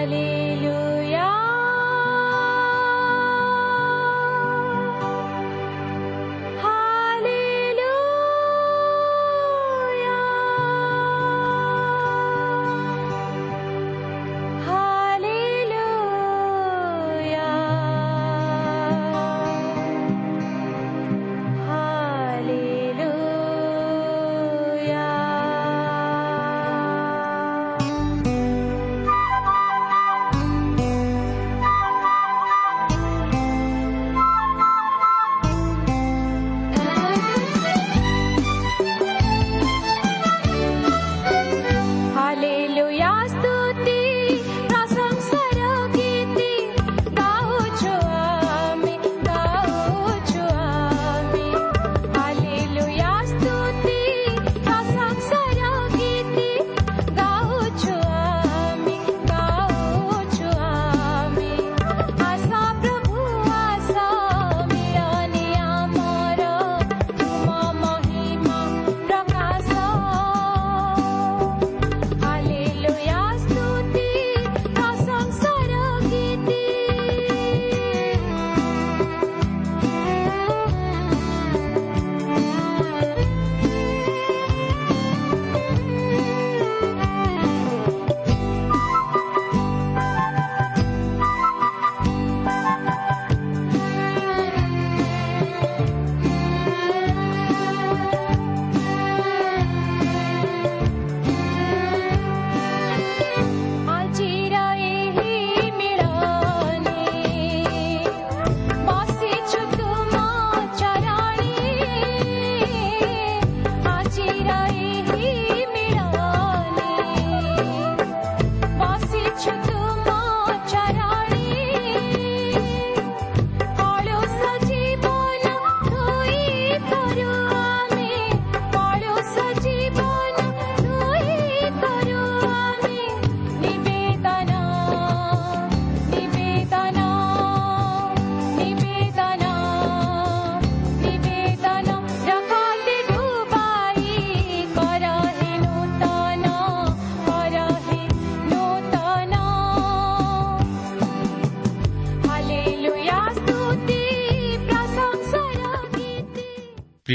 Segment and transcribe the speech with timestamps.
[0.00, 0.49] Valley.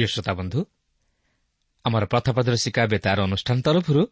[0.05, 0.59] ପ୍ରିୟ ଶ୍ରୋତା ବନ୍ଧୁ
[1.85, 4.03] ଆମର ପଥପ୍ରଦର୍ଶିକା ବେତାର ଅନୁଷ୍ଠାନ ତରଫରୁ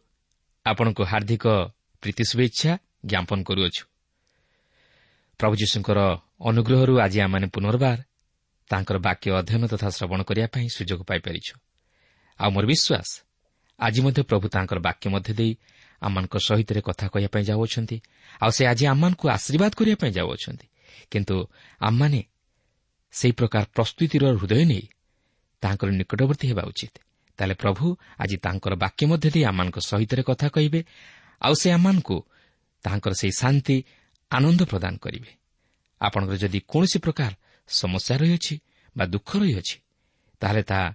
[0.66, 1.44] ଆପଣଙ୍କୁ ହାର୍ଦ୍ଦିକ
[2.02, 2.72] ପ୍ରୀତି ଶୁଭେଚ୍ଛା
[3.10, 3.82] ଜ୍ଞାପନ କରୁଅଛୁ।
[5.40, 5.98] ପ୍ରଭୁ ଯୀଶୁଙ୍କର
[6.50, 7.98] ଅନୁଗ୍ରହରୁ ଆଜି ଆମମାନେ ପୁନର୍ବାର
[8.70, 11.54] ତାଙ୍କର ବାକ୍ୟ ଅଧ୍ୟୟନ ତଥା ଶ୍ରବଣ କରିବା ପାଇଁ ସୁଯୋଗ ପାଇପାରିଛୁ।
[12.40, 13.08] ଆଉ ମୋର ବିଶ୍ୱାସ
[13.78, 15.52] ଆଜି ମଧ୍ୟ ପ୍ରଭୁ ତାଙ୍କର ବାକ୍ୟ ମଧ୍ୟ ଦେଇ
[16.02, 17.96] ଆମମାନଙ୍କ ସହିତ କଥା କହିବା ପାଇଁ ଯାଉଅଛନ୍ତି।
[18.42, 20.66] ଆଉ ସେ ଆଜି ଆମମାନଙ୍କୁ ଆଶୀର୍ବାଦ କରିବା ପାଇଁ ଯାଉଅଛନ୍ତି।
[21.10, 21.36] କିନ୍ତୁ
[21.80, 22.20] ଆମମାନେ
[23.14, 24.84] ସେହି ପ୍ରକାର ପ୍ରସ୍ତୁତିର ହୃଦୟ ନେଇ
[25.64, 26.94] ତାଙ୍କର ନିକଟବର୍ତ୍ତୀ ହେବା ଉଚିତ।
[27.38, 27.84] ତାହେଲେ ପ୍ରଭୁ
[28.22, 30.80] ଆଜି ତାଙ୍କର ବାକ୍ୟ ମଧ୍ୟ ଦେଇ ଆମମାନଙ୍କ ସହିତ କଥା କହିବେ
[31.42, 32.16] ଆଉ ସେ ଆମମାନଙ୍କୁ
[32.84, 33.76] ତାଙ୍କର ସେହି ଶାନ୍ତି
[34.30, 35.30] ଆନନ୍ଦ ପ୍ରଦାନ କରିବେ।
[36.00, 37.32] ଆପଣଙ୍କର ଯଦି କୌଣସି ପ୍ରକାର
[37.68, 38.54] ସମସ୍ୟା ରହିଅଛି
[38.96, 39.76] ବା ଦୁଃଖ ରହିଅଛି
[40.42, 40.86] ତାହେଲେ ତାହା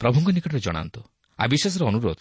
[0.00, 1.00] ପ୍ରଭୁଙ୍କ ନିକଟରେ ଜଣାନ୍ତୁ।
[1.38, 2.20] ଆଉ ବିଶେଷର ଅନୁରୋଧ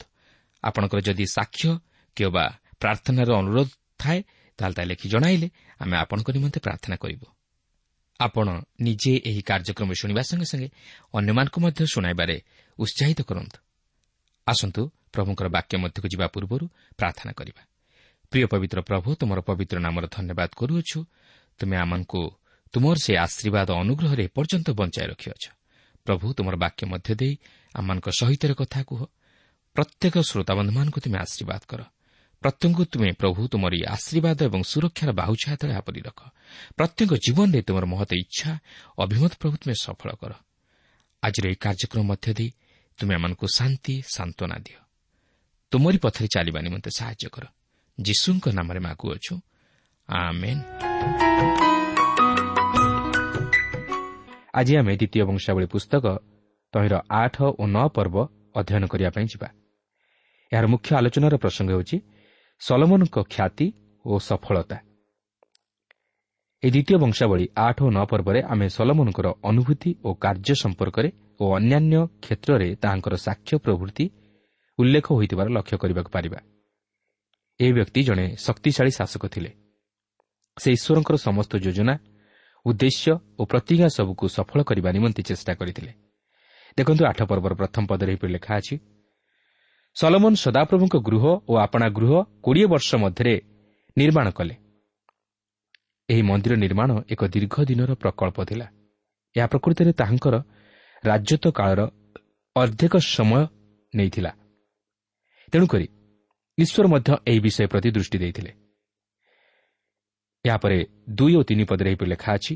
[0.64, 1.70] ଆପଣଙ୍କର ଯଦି ସାକ୍ଷ୍ୟ
[2.18, 2.46] କିମ୍ବା
[2.82, 3.70] ପ୍ରାର୍ଥନାର ଅନୁରୋଧ
[4.02, 4.20] ଥାଏ
[4.60, 5.48] ତାହେଲେ ତାହା ଲେଖି ଜଣାଇଲେ
[5.82, 7.28] ଆମେ ଆପଣଙ୍କ ନିମନ୍ତେ ପ୍ରାର୍ଥନା କରିବୁ।
[8.20, 10.70] ଆପଣ ନିଜେ ଏହି କାର୍ଯ୍ୟକ୍ରମ ଶୁଣିବା ସଙ୍ଗେ ସଙ୍ଗେ
[11.14, 12.42] ଅନ୍ୟମାନଙ୍କୁ ମଧ୍ୟ ଶୁଣାଇବାରେ
[12.80, 13.58] ଉତ୍ସାହିତ କରନ୍ତୁ।
[14.48, 16.68] ଆସନ୍ତୁ ପ୍ରଭୁଙ୍କର ବାକ୍ୟ ମଧ୍ୟକୁ ଯିବା ପୂର୍ବରୁ
[16.98, 17.68] ପ୍ରାର୍ଥନା କରିବା।
[18.32, 21.06] ପ୍ରିୟ ପବିତ୍ର ପ୍ରଭୁ ତୁମର ପବିତ୍ର ନାମର ଧନ୍ୟବାଦ କରୁଅଛୁ।
[21.60, 22.32] ତୁମେ ଆମମାନଙ୍କୁ
[22.74, 25.50] ତୁମର ସେ ଆଶୀର୍ବାଦ ଅନୁଗ୍ରହରେ ଏପର୍ଯ୍ୟନ୍ତ ବଞ୍ଚାଇ ରଖିଅଛ।
[26.04, 27.38] ପ୍ରଭୁ ତୁମର ବାକ୍ୟ ମଧ୍ୟ ଦେଇ
[27.74, 29.06] ଆମମାନଙ୍କ ସହିତ କଥା କୁହ।
[29.74, 31.82] ପ୍ରତ୍ୟେକ ଶ୍ରୋତାବନ୍ଧୁମାନଙ୍କୁ ତୁମେ ଆଶୀର୍ବାଦ କର।
[32.42, 36.20] ପ୍ରତ୍ୟେକଙ୍କୁ ତୁମେ ପ୍ରଭୁ ତୁମର ଏହି ଆଶୀର୍ବାଦ ଏବଂ ସୁରକ୍ଷାର ବାହୁଛା ତଳେ ଆପରି ରଖ।
[36.78, 38.52] ପ୍ରତ୍ୟେକ ଜୀବନରେ ତୁମର ମହତ ଇଚ୍ଛା
[39.04, 40.32] ଅଭିମତ ପ୍ରଭୁ ତୁମେ ସଫଳ କର।
[41.24, 42.50] ଆଜିର ଏହି କାର୍ଯ୍ୟକ୍ରମ ମଧ୍ୟ ଦେଇ
[42.98, 44.80] ତୁମେ ଆମମାନଙ୍କୁ ଶାନ୍ତି ସାନ୍ତ୍ୱନା ଦିଅ।
[45.72, 47.46] ତୁମରି ପଥରେ ଚାଲିବା ନିମନ୍ତେ ସାହାଯ୍ୟ କର।
[47.98, 49.34] ଯୀଶୁଙ୍କ ନାମରେ ମାଗୁଅଛୁ
[54.58, 56.06] ଆଜି ଆମେ ଦ୍ୱିତୀୟ ବଂଶାବଳୀ ପୁସ୍ତକ
[56.74, 58.16] ତହିଁର ଆଠ ଓ ନଅ ପର୍ବ
[58.60, 59.48] ଅଧ୍ୟୟନ କରିବା ପାଇଁ ଯିବା।
[60.52, 61.98] ଏହାର ମୁଖ୍ୟ ଆଲୋଚନାର ପ୍ରସଙ୍ଗ ହେଉଛି
[62.62, 63.68] ସଲମନଙ୍କ ଖ୍ୟାତି
[64.06, 64.78] ଓ ସଫଳତା।
[66.64, 71.10] ଏହି ଦ୍ୱିତୀୟ ବଂଶାବଳୀ ଆଠ ଓ ନଅ ପର୍ବରେ ଆମେ ସଲମନଙ୍କର ଅନୁଭୂତି ଓ କାର୍ଯ୍ୟ ସମ୍ପର୍କରେ
[71.40, 74.06] ଓ ଅନ୍ୟାନ୍ୟ କ୍ଷେତ୍ରରେ ତାହାଙ୍କର ସାକ୍ଷ୍ୟ ପ୍ରଭୃତି
[74.80, 76.40] ଉଲ୍ଲେଖ ହୋଇଥିବାର ଲକ୍ଷ୍ୟ କରିବାକୁ ପାରିବା।
[77.60, 79.52] ଏହି ବ୍ୟକ୍ତି ଜଣେ ଶକ୍ତିଶାଳୀ ଶାସକ ଥିଲେ।
[80.58, 81.96] ସେ ଈଶ୍ୱରଙ୍କର ସମସ୍ତ ଯୋଜନା
[82.66, 85.92] ଉଦ୍ଦେଶ୍ୟ ଓ ପ୍ରତିଜ୍ଞା ସବୁକୁ ସଫଳ କରିବା ନିମନ୍ତେ ଚେଷ୍ଟା କରିଥିଲେ।
[86.78, 88.76] ଦେଖନ୍ତୁ ଆଠ ପର୍ବର ପ୍ରଥମ ପଦରେ ଏହିପରି ଲେଖା ଅଛି
[89.98, 92.12] ସଲମନ ସଦାପ୍ରଭୁଙ୍କ ଗୃହ ଓ ଆପଣା ଗୃହ
[92.44, 93.34] କୋଡ଼ିଏ ବର୍ଷ ମଧ୍ୟରେ
[93.98, 94.56] ନିର୍ମାଣ କଲେ।
[96.10, 98.68] ଏହି ମନ୍ଦିର ନିର୍ମାଣ ଏକ ଦୀର୍ଘ ଦିନର ପ୍ରକଳ୍ପ ଥିଲା।
[99.36, 100.36] ଏହା ପ୍ରକୃତରେ ତାହାଙ୍କର
[101.04, 101.82] ରାଜତ୍ୱ କାଳର
[102.56, 103.42] ଅର୍ଦ୍ଧେକ ସମୟ
[103.94, 104.32] ନେଇଥିଲା।
[105.54, 105.88] ତେଣୁକରି
[106.58, 108.52] ଈଶ୍ୱର ମଧ୍ୟ ଏହି ବିଷୟ ପ୍ରତି ଦୃଷ୍ଟି ଦେଇଥିଲେ।
[110.46, 110.78] ଏହାପରେ
[111.10, 112.54] ଦୁଇ ଓ ତିନି ପଦରେ ଏହିପରି ଲେଖା ଅଛି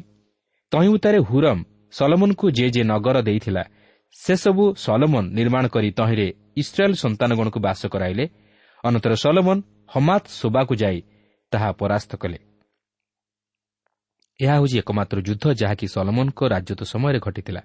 [0.71, 1.61] ତହିଁଉତାରେ ହୁରମ୍
[1.91, 3.63] ସଲମନକୁ ଯେ ଯେ ନଗର ଦେଇଥିଲା
[4.13, 6.27] ସେସବୁ ସଲମନ ନିର୍ମାଣ କରି ତହିଁରେ
[6.57, 8.25] ଇସ୍ରାଏଲ୍ ସନ୍ତାନଗଣକୁ ବାସ କରାଇଲେ।
[8.83, 10.97] ଅନନ୍ତର ସଲମନ ହମାତ ଶୋବାକୁ ଯାଇ
[11.51, 12.39] ତାହା ପରାସ୍ତ କଲେ।
[14.39, 17.61] ଏହା ହେଉଛି ଏକମାତ୍ର ଯୁଦ୍ଧ ଯାହାକି ସଲମନଙ୍କ ରାଜତ୍ୱ ସମୟରେ ଘଟିଥିଲା।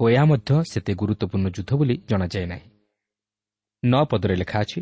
[0.00, 2.66] ଓ ଏହା ମଧ୍ୟ ସେତେ ଗୁରୁତ୍ୱପୂର୍ଣ୍ଣ ଯୁଦ୍ଧ ବୋଲି ଜଣାଯାଏ ନାହିଁ।
[3.82, 4.80] ନଅ ପଦରେ ଲେଖା ଅଛି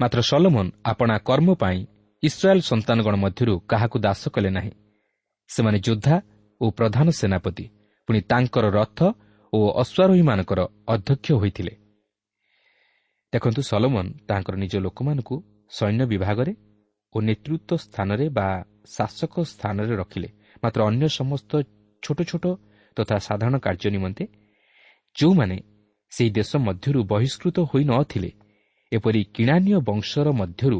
[0.00, 1.78] ମାତ୍ର ସଲମନ ଆପଣା କର୍ମ ପାଇଁ
[2.22, 4.72] ଇସ୍ରାଏଲ୍ ସନ୍ତାନଗଣ ମଧ୍ୟରୁ କାହାକୁ ଦାସ କଲେ ନାହିଁ।
[5.50, 6.16] ସେମାନେ ଯୋଦ୍ଧା
[6.60, 7.64] ଓ ପ୍ରଧାନ ସେନାପତି
[8.08, 8.98] ପୁଣି ତାଙ୍କର ରଥ
[9.52, 10.60] ଓ ଅଶ୍ୱାରୋହୀମାନଙ୍କର
[10.94, 11.72] ଅଧ୍ୟକ୍ଷ ହୋଇଥିଲେ।
[13.32, 15.34] ଦେଖନ୍ତୁ ସଲମନ ତାଙ୍କର ନିଜ ଲୋକମାନଙ୍କୁ
[15.76, 16.52] ସୈନ୍ୟ ବିଭାଗରେ
[17.14, 18.46] ଓ ନେତୃତ୍ୱ ସ୍ଥାନରେ ବା
[18.96, 20.28] ଶାସକ ସ୍ଥାନରେ ରଖିଲେ।
[20.62, 21.50] ମାତ୍ର ଅନ୍ୟ ସମସ୍ତ
[22.02, 22.44] ଛୋଟ ଛୋଟ
[22.96, 24.24] ତଥା ସାଧାରଣ କାର୍ଯ୍ୟ ନିମନ୍ତେ
[25.16, 25.56] ଯେଉଁମାନେ
[26.12, 28.30] ସେହି ଦେଶ ମଧ୍ୟରୁ ବହିଷ୍କୃତ ହୋଇ ନ ଥିଲେ
[28.92, 30.78] ଏପରି କିଣାନୀୟ ବଂଶର ମଧ୍ୟରୁ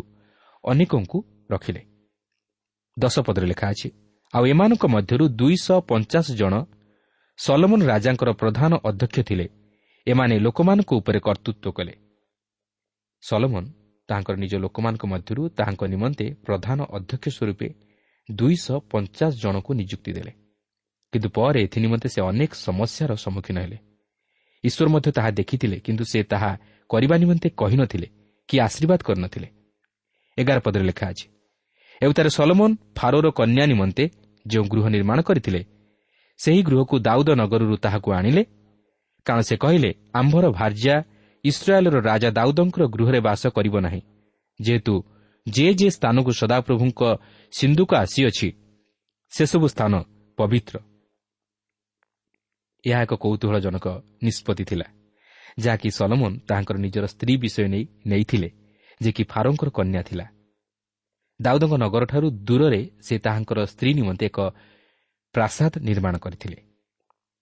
[0.65, 1.19] ଅନେକଙ୍କୁ
[1.51, 1.83] ରଖିଲେ।
[2.97, 3.89] ଦଶପଦରେ ଲେଖା ଅଛି
[4.35, 6.55] ଆଉ ଏମାନଙ୍କ ମଧ୍ୟରୁ ଦୁଇଶହ ପଞ୍ଚାଶ ଜଣ
[7.41, 9.47] ସଲମନ ରାଜାଙ୍କର ପ୍ରଧାନ ଅଧ୍ୟକ୍ଷ ଥିଲେ।
[10.07, 11.95] ଏମାନେ ଲୋକମାନଙ୍କ ଉପରେ କର୍ତ୍ତୃତ୍ୱ କଲେ।
[13.23, 13.65] ସଲମନ
[14.09, 17.69] ତାହାଙ୍କର ନିଜ ଲୋକମାନଙ୍କ ମଧ୍ୟରୁ ତାହାଙ୍କ ନିମନ୍ତେ ପ୍ରଧାନ ଅଧ୍ୟକ୍ଷ ସ୍ୱରୂପେ
[18.29, 20.33] ଦୁଇଶହ ପଞ୍ଚାଶ ଜଣଙ୍କୁ ନିଯୁକ୍ତି ଦେଲେ।
[21.13, 23.79] କିନ୍ତୁ ପରେ ଏଥି ନିମନ୍ତେ ସେ ଅନେକ ସମସ୍ୟାର ସମ୍ମୁଖୀନ ହେଲେ।
[24.65, 26.51] ଈଶ୍ୱର ମଧ୍ୟ ତାହା ଦେଖିଥିଲେ କିନ୍ତୁ ସେ ତାହା
[26.91, 28.09] କରିବା ନିମନ୍ତେ କହିନଥିଲେ
[28.49, 29.49] କି ଆଶୀର୍ବାଦ କରିନଥିଲେ
[30.39, 31.27] ଏଗାର ପଦରେ ଲେଖା ଅଛି
[32.03, 34.05] ଏଉତାରେ ସଲମନ ଫାରୋର କନ୍ୟା ନିମନ୍ତେ
[34.47, 35.61] ଯେଉଁ ଗୃହ ନିର୍ମାଣ କରିଥିଲେ
[36.41, 38.43] ସେହି ଗୃହକୁ ଦାଉଦ ନଗରରୁ ତାହାକୁ ଆଣିଲେ।
[39.27, 39.91] କାରଣ ସେ କହିଲେ
[40.21, 40.97] ଆମ୍ଭର ଭାର୍ଯ୍ୟା
[41.45, 44.03] ଇସ୍ରାଏଲ୍ର ରାଜା ଦାଉଦଙ୍କର ଗୃହରେ ବାସ କରିବ ନାହିଁ।
[44.61, 44.95] ଯେହେତୁ
[45.47, 47.01] ଯେ ଯେ ସ୍ଥାନକୁ ସଦାପ୍ରଭୁଙ୍କ
[47.53, 48.49] ସିନ୍ଧୁକ ଆସିଅଛି
[49.33, 49.93] ସେସବୁ ସ୍ଥାନ
[50.39, 50.75] ପବିତ୍ର
[52.85, 53.87] ଏହା ଏକ କୌତୁହଳଜନକ
[54.23, 54.87] ନିଷ୍ପତ୍ତି ଥିଲା
[55.59, 58.49] ଯାହାକି ସଲମନ ତାହାଙ୍କର ନିଜର ସ୍ତ୍ରୀ ବିଷୟ ନେଇ ନେଇଥିଲେ
[59.01, 60.27] ଯେ କି ଫାରୋଙ୍କର କନ୍ୟା ଥିଲା।
[61.41, 64.39] ଦାଉଦଙ୍କ ନଗରଠାରୁ ଦୂରରେ ସେ ତାହାଙ୍କର ସ୍ତ୍ରୀ ନିମନ୍ତେ ଏକ
[65.35, 66.59] ପ୍ରାସାଦ ନିର୍ମାଣ କରିଥିଲେ।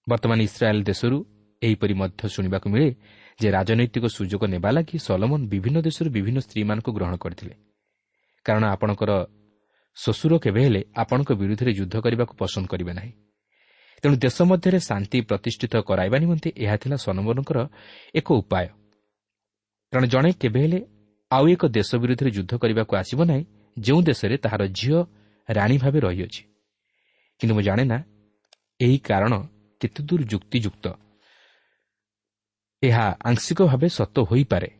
[0.08, 1.16] ବର୍ତ୍ତମାନ ଇସ୍ରାଏଲ୍ ଦେଶରୁ
[1.62, 2.88] ଏହିପରି ମଧ୍ୟ ଶୁଣିବାକୁ ମିଳେ
[3.40, 7.54] ଯେ ରାଜନୈତିକ ସୁଯୋଗ ନେବା ଲାଗି ସଲମନ ବିଭିନ୍ନ ଦେଶରୁ ବିଭିନ୍ନ ସ୍ତ୍ରୀମାନଙ୍କୁ ଗ୍ରହଣ କରିଥିଲେ।
[8.44, 9.10] କାରଣ ଆପଣଙ୍କର
[9.96, 13.12] ଶ୍ୱଶୁର କେବେ ହେଲେ ଆପଣଙ୍କ ବିରୁଦ୍ଧରେ ଯୁଦ୍ଧ କରିବାକୁ ପସନ୍ଦ କରିବେ ନାହିଁ।
[14.02, 17.58] ତେଣୁ ଦେଶ ମଧ୍ୟରେ ଶାନ୍ତି ପ୍ରତିଷ୍ଠିତ କରାଇବା ନିମନ୍ତେ ଏହା ଥିଲା ସଲମନଙ୍କର
[18.14, 18.66] ଏକ ଉପାୟ।
[19.92, 20.80] କାରଣ ଜଣେ କେବେ ହେଲେ
[21.30, 23.44] ଆଉ ଏକ ଦେଶ ବିରୁଦ୍ଧରେ ଯୁଦ୍ଧ କରିବାକୁ ଆସିବ ନାହିଁ
[23.76, 24.98] ଯେଉଁ ଦେଶରେ ତାହାର ଝିଅ
[25.48, 26.42] ରାଣୀ ଭାବେ ରହିଅଛି।
[27.40, 27.98] କିନ୍ତୁ ମୁଁ ଜାଣେ ନା
[28.80, 29.32] ଏହି କାରଣ
[29.80, 30.86] କେତେଦୂର ଯୁକ୍ତିଯୁକ୍ତ
[32.82, 34.70] ଏହା ଆଂଶିକ ଭାବେ ସତ ହୋଇପାରେ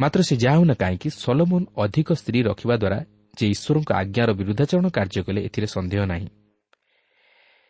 [0.00, 2.98] ମାତ୍ର ସେ ଯାହା ହେଉନା କାହିଁକି ସଲୋମନ ଅଧିକ ସ୍ତ୍ରୀ ରଖିବା ଦ୍ୱାରା
[3.34, 6.28] ଯେ ଈଶ୍ୱରଙ୍କ ଆଜ୍ଞାର ବିରୁଦ୍ଧାଚରଣ କାର୍ଯ୍ୟ କଲେ ଏଥିରେ ସନ୍ଦେହ ନାହିଁ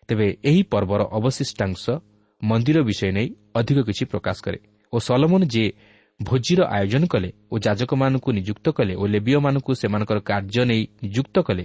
[0.08, 1.84] ତେବେ ଏହି ପର୍ବର ଅବଶିଷ୍ଟାଂଶ
[2.42, 4.58] ମନ୍ଦିର ବିଷୟ ନେଇ ଅଧିକ କିଛି ପ୍ରକାଶ କରେ
[4.92, 5.64] ଓ ସଲମନ ଯେ
[6.20, 11.64] ଭୋଜିର ଆୟୋଜନ କଲେ ଓ ଯାଜକମାନଙ୍କୁ ନିଯୁକ୍ତ କଲେ ଓ ଲେବିୟମାନଙ୍କୁ ସେମାନଙ୍କର କାର୍ଯ୍ୟ ନେଇ ନିଯୁକ୍ତ କଲେ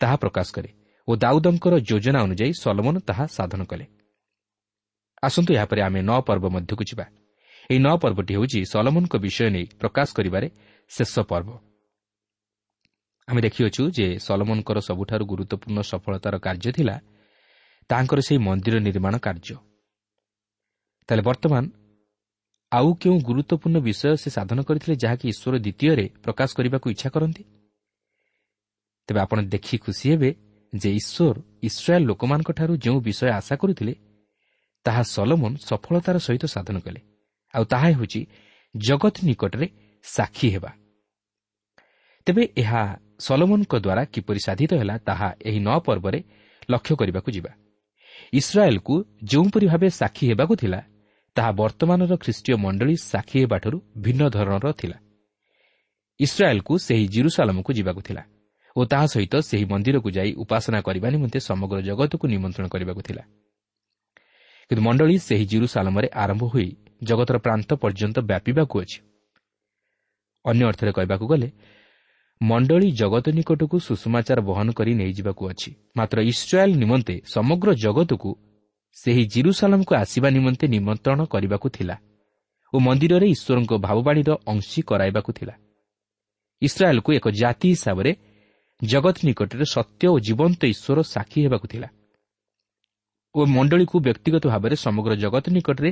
[0.00, 0.70] ତାହା ପ୍ରକାଶ କରେ
[1.10, 3.86] ଓ ଦାଉଦଙ୍କର ଯୋଜନା ଅନୁଯାୟୀ ସଲମନ ତାହା ସାଧନ କଲେ।
[5.22, 7.04] ଆସନ୍ତୁ ଏହାପରେ ଆମେ ନଅ ପର୍ବ ମଧ୍ୟକୁ ଯିବା।
[7.70, 10.46] ଏହି ନଅ ପର୍ବଟି ହେଉଛି ସଲମନଙ୍କ ବିଷୟ ନେଇ ପ୍ରକାଶ କରିବାରେ
[10.90, 11.48] ଶେଷ ପର୍ବ।
[13.28, 16.96] ଆମେ ଦେଖିଅଛୁ ଯେ ସଲମନଙ୍କର ସବୁଠାରୁ ଗୁରୁତ୍ୱପୂର୍ଣ୍ଣ ସଫଳତାର କାର୍ଯ୍ୟ ଥିଲା
[17.90, 19.56] ତାହାଙ୍କର ସେହି ମନ୍ଦିର ନିର୍ମାଣ କାର୍ଯ୍ୟ।
[21.08, 21.64] ତାହେଲେ ବର୍ତ୍ତମାନ
[22.72, 27.42] ଆଉ କେଉଁ ଗୁରୁତ୍ୱପୂର୍ଣ୍ଣ ବିଷୟ ସେ ସାଧନ କରିଥିଲେ ଯାହାକି ଈଶ୍ୱର ଦ୍ୱିତୀୟରେ ପ୍ରକାଶ କରିବାକୁ ଇଚ୍ଛା କରନ୍ତି?
[29.08, 30.30] ତେବେ ଆପଣ ଦେଖି ଖୁସି ହେବେ
[30.72, 33.94] ଯେ ଈଶ୍ୱର ଇସ୍ରାଏଲ୍ ଲୋକମାନଙ୍କଠାରୁ ଯେଉଁ ବିଷୟ ଆଶା କରୁଥିଲେ
[34.84, 37.00] ତାହା ସଲମନ ସଫଳତାର ସହିତ ସାଧନ କଲେ।
[37.54, 38.26] ଆଉ ତାହା ହେଉଛି
[38.76, 39.68] ଜଗତ ନିକଟରେ
[40.02, 40.70] ସାକ୍ଷୀ ହେବା।
[42.26, 42.82] ତେବେ ଏହା
[43.18, 46.22] ସଲମନଙ୍କ ଦ୍ୱାରା କିପରି ସାଧିତ ହେଲା ତାହା ଏହି ନଅ ପର୍ବରେ
[46.70, 47.52] ଲକ୍ଷ୍ୟ କରିବାକୁ ଯିବା।
[48.32, 50.80] ଇସ୍ରାଏଲ୍କୁ ଯେଉଁପରି ଭାବେ ସାକ୍ଷୀ ହେବାକୁ ଥିଲା
[51.36, 54.98] ତାହା ବର୍ତ୍ତମାନର ଖ୍ରୀଷ୍ଟୀୟ ମଣ୍ଡଳୀ ସାକ୍ଷୀ ହେବାଠାରୁ ଭିନ୍ନ ଧରଣର ଥିଲା।
[56.20, 58.22] ଇସ୍ରାଏଲ୍କୁ ସେହି ଜିରୁସାଲମକୁ ଯିବାକୁ ଥିଲା।
[58.76, 63.22] ଓ ତାହା ସହିତ ସେହି ମନ୍ଦିରକୁ ଯାଇ ଉପାସନା କରିବା ନିମନ୍ତେ ସମଗ୍ର ଜଗତକୁ ନିମନ୍ତ୍ରଣ କରିବାକୁ ଥିଲା।
[64.70, 66.68] କିନ୍ତୁ ମଣ୍ଡଳୀ ସେହି ଜିରୁସାଲମରେ ଆରମ୍ଭ ହୋଇ
[67.02, 68.98] ଜଗତର ପ୍ରାନ୍ତ ପର୍ଯ୍ୟନ୍ତ ବ୍ୟାପିବାକୁ ଅଛି।
[70.44, 71.48] ଅନ୍ୟ ଅର୍ଥରେ କହିବାକୁ ଗଲେ
[72.40, 78.30] ମଣ୍ଡଳୀ ଜଗତ ନିକଟକୁ ସୁଷମାଚାର ବହନ କରି ନେଇଯିବାକୁ ଅଛି। ମାତ୍ର ଇସ୍ରାଏଲ୍ ନିମନ୍ତେ ସମଗ୍ର ଜଗତକୁ
[78.96, 81.96] ସେହି ଜିରୁସାଲାମକୁ ଆସିବା ନିମନ୍ତେ ନିମନ୍ତ୍ରଣ କରିବାକୁ ଥିଲା
[82.72, 85.54] ଓ ମନ୍ଦିରରେ ଈଶ୍ୱରଙ୍କ ଭାବବାଣୀର ଅଂଶୀ କରାଇବାକୁ ଥିଲା।
[86.62, 88.10] ଇସ୍ରାଏଲ୍କୁ ଏକ ଜାତି ହିସାବରେ
[88.82, 91.88] ଜଗତ ନିକଟରେ ସତ୍ୟ ଓ ଜୀବନ୍ତ ଈଶ୍ୱର ସାକ୍ଷୀ ହେବାକୁ ଥିଲା।
[93.34, 95.90] ଓ ମଣ୍ଡଳୀକୁ ବ୍ୟକ୍ତିଗତ ଭାବରେ ସମଗ୍ର ଜଗତ ନିକଟରେ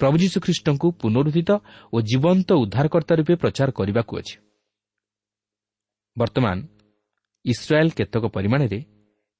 [0.00, 1.50] ପ୍ରଭୁ ଯୀଶୁଖ୍ରୀଷ୍ଟଙ୍କୁ ପୁନରୁଦ୍ଧିତ
[1.92, 4.36] ଓ ଜୀବନ୍ତ ଉଦ୍ଧାରକର୍ତ୍ତା ରୂପେ ପ୍ରଚାର କରିବାକୁ ଅଛି।
[6.16, 6.56] ବର୍ତ୍ତମାନ
[7.44, 8.78] ଇସ୍ରାଏଲ୍ କେତେକ ପରିମାଣରେ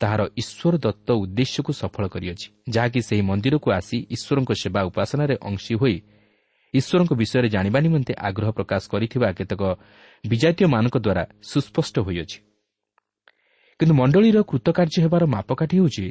[0.00, 5.96] ତାହାର ଈଶ୍ୱର ଦତ୍ତ ଉଦ୍ଦେଶ୍ୟକୁ ସଫଳ କରିଅଛି ଯାହାକି ସେହି ମନ୍ଦିରକୁ ଆସି ଈଶ୍ୱରଙ୍କ ସେବା ଉପାସନାରେ ଅଂଶୀ ହୋଇ
[6.74, 9.62] ଈଶ୍ୱରଙ୍କ ବିଷୟରେ ଜାଣିବା ନିମନ୍ତେ ଆଗ୍ରହ ପ୍ରକାଶ କରିଥିବା କେତେକ
[10.24, 12.38] ବିଜାତୀୟମାନଙ୍କ ଦ୍ୱାରା ସୁସ୍ପଷ୍ଟ ହୋଇଅଛି।
[13.80, 16.06] କିନ୍ତୁ ମଣ୍ଡଳୀର କୃତକାର୍ଯ୍ୟ ହେବାର ମାପକାଠି ହେଉଛି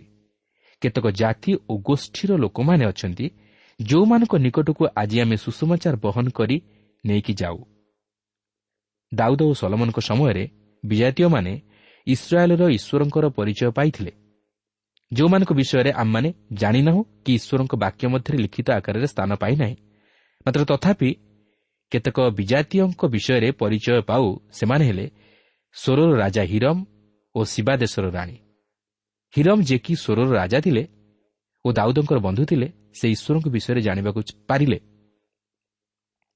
[0.82, 3.26] କେତେକ ଜାତି ଓ ଗୋଷ୍ଠୀର ଲୋକମାନେ ଅଛନ୍ତି
[3.80, 6.58] ଯେଉଁମାନଙ୍କ ନିକଟକୁ ଆଜି ଆମେ ସୁଷମାଚାର ବହନ କରି
[7.04, 7.58] ନେଇକି ଯାଉ।
[9.12, 10.44] ଦାଉଦ ଓ ସଲମନଙ୍କ ସମୟରେ
[10.84, 11.54] ବିଜାତୀୟମାନେ
[12.08, 14.12] ଇସ୍ରାଏଲ୍ର ଈଶ୍ୱରଙ୍କର ପରିଚୟ ପାଇଥିଲେ।
[15.12, 19.76] ଯେଉଁମାନଙ୍କ ବିଷୟରେ ଆମମାନେ ଜାଣିନାହୁଁ କି ଈଶ୍ୱରଙ୍କ ବାକ୍ୟ ମଧ୍ୟରେ ଲିଖିତ ଆକାରରେ ସ୍ଥାନ ପାଇନାହିଁ
[20.46, 21.10] ମାତ୍ର ତଥାପି
[21.92, 24.26] କେତେକ ବିଜାତୀୟଙ୍କ ବିଷୟରେ ପରିଚୟ ପାଉ
[24.58, 25.06] ସେମାନେ ହେଲେ
[25.76, 26.78] ସ୍ୱରର ରାଜା ହିରମ
[27.36, 28.38] ଓ ଶିବା ଦେଶର ରାଣୀ।
[29.34, 30.84] ହିରମ ଯିଏକି ସ୍ୱରର ରାଜା ଥିଲେ
[31.66, 34.78] ଓ ଦାଉଦଙ୍କର ବନ୍ଧୁ ଥିଲେ ସେ ଈଶ୍ୱରଙ୍କ ବିଷୟରେ ଜାଣିବାକୁ ପାରିଲେ।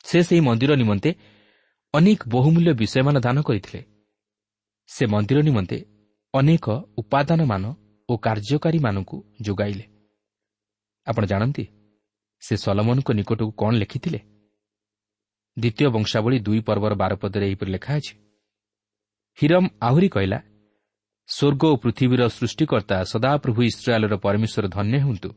[0.05, 1.09] ସେ ସେହି ମନ୍ଦିର ନିମନ୍ତେ
[1.93, 3.81] ଅନେକ ବହୁମୂଲ୍ୟ ବିଷୟମାନ ଦାନ କରିଥିଲେ।
[4.89, 5.77] ସେ ମନ୍ଦିର ନିମନ୍ତେ
[6.33, 6.65] ଅନେକ
[6.97, 7.63] ଉପାଦାନମାନ
[8.09, 9.85] ଓ କାର୍ଯ୍ୟକାରୀମାନଙ୍କୁ ଯୋଗାଇଲେ।
[11.07, 11.65] ଆପଣ ଜାଣନ୍ତି
[12.43, 14.19] ସେ ସଲମନଙ୍କ ନିକଟକୁ କ'ଣ ଲେଖିଥିଲେ?
[15.57, 18.13] ଦ୍ୱିତୀୟ ବଂଶାବଳୀ ଦୁଇ ପର୍ବର ବାରପଦରେ ଏହିପରି ଲେଖା ଅଛି।
[19.37, 20.39] ହିରମ ଆହୁରି କହିଲା
[21.29, 25.29] ସ୍ୱର୍ଗ ଓ ପୃଥିବୀର ସୃଷ୍ଟିକର୍ତ୍ତା ସଦାପ୍ରଭୁ ଇସ୍ରାଏଲ୍ର ପରମେଶ୍ୱର ଧନ୍ୟ ହୁଅନ୍ତୁ।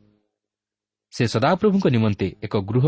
[1.13, 2.85] ସେ ସଦାପ୍ରଭୁଙ୍କ ନିମନ୍ତେ ଏକ ଗୃହ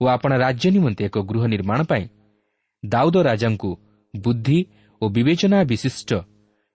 [0.00, 2.04] ଓ ଆପଣା ରାଜ୍ୟ ନିମନ୍ତେ ଏକ ଗୃହ ନିର୍ମାଣ ପାଇଁ
[2.82, 3.70] ଦାଉଦ ରାଜାଙ୍କୁ
[4.14, 4.58] ବୁଦ୍ଧି
[5.02, 6.10] ଓ ବିବେଚନା ବିଶିଷ୍ଟ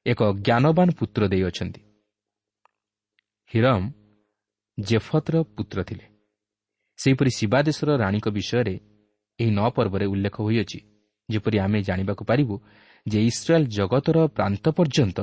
[0.05, 1.81] ଏକ ଜ୍ଞାନବାନ ପୁତ୍ର ଦେଇଅଛନ୍ତି।
[3.51, 3.81] ହିରମ
[4.79, 6.05] ଜେଫତ୍ର ପୁତ୍ର ଥିଲେ।
[6.99, 8.75] ସେହିପରି ଶିବାଦେଶର ରାଣୀଙ୍କ ବିଷୟରେ
[9.39, 10.79] ଏହି ନଅ ପର୍ବରେ ଉଲ୍ଲେଖ ହୋଇଅଛି
[11.29, 12.55] ଯେପରି ଆମେ ଜାଣିବାକୁ ପାରିବୁ
[13.05, 15.19] ଯେ ଇସ୍ରାଏଲ୍ ଜଗତର ପ୍ରାନ୍ତ ପର୍ଯ୍ୟନ୍ତ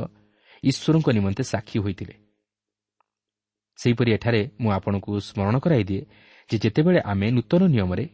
[0.63, 2.15] ଈଶ୍ୱରଙ୍କ ନିମନ୍ତେ ସାକ୍ଷୀ ହୋଇଥିଲେ
[3.79, 6.03] ସେହିପରି ଏଠାରେ ମୁଁ ଆପଣଙ୍କୁ ସ୍ମରଣ କରାଇଦିଏ
[6.51, 8.05] ଯେ ଯେତେବେଳେ ଆମେ ନୂତନ ନିୟମରେ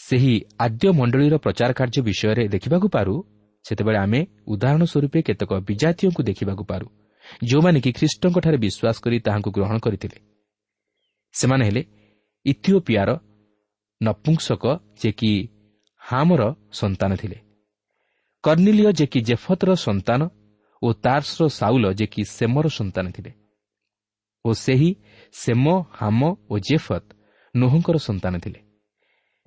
[0.00, 3.14] ସେହି ଆଦ୍ୟ ମଣ୍ଡଳୀର ପ୍ରଚାର କାର୍ଯ୍ୟ ବିଷୟରେ ଦେଖିବାକୁ ପାରୁ
[3.64, 6.86] ସେତେବେଳେ ଆମେ ଉଦାହରଣ ସ୍ୱରୂପେ କେତେକ ବିଜାତୀୟଙ୍କୁ ଦେଖିବାକୁ ପାରୁ
[7.44, 10.18] ଯେଉଁମାନେ କି ଖ୍ରୀଷ୍ଟଙ୍କଠାରେ ବିଶ୍ୱାସ କରି ତାହାଙ୍କୁ ଗ୍ରହଣ କରିଥିଲେ।
[11.34, 11.82] ସେମାନେ ହେଲେ
[12.46, 13.10] ଇଥିଓପିଆର
[14.00, 14.64] ନପୁଂସକ
[15.00, 15.32] ଯେ କି
[16.02, 17.38] ହାମର ସନ୍ତାନ ଥିଲେ।
[18.44, 20.20] କର୍ଣ୍ଣିଲିୟ ଯେ କି ଜେଫତର ସନ୍ତାନ
[20.82, 23.30] ଓ ତାର୍ସର ସାଉଲ ଯେ କି ସେମର ସନ୍ତାନ ଥିଲେ
[24.44, 24.90] ଓ ସେହି
[25.32, 25.64] ସେମ
[25.98, 26.20] ହାମ
[26.52, 27.04] ଓ ଜେଫତ
[27.54, 28.60] ନୋହଙ୍କର ସନ୍ତାନ ଥିଲେ।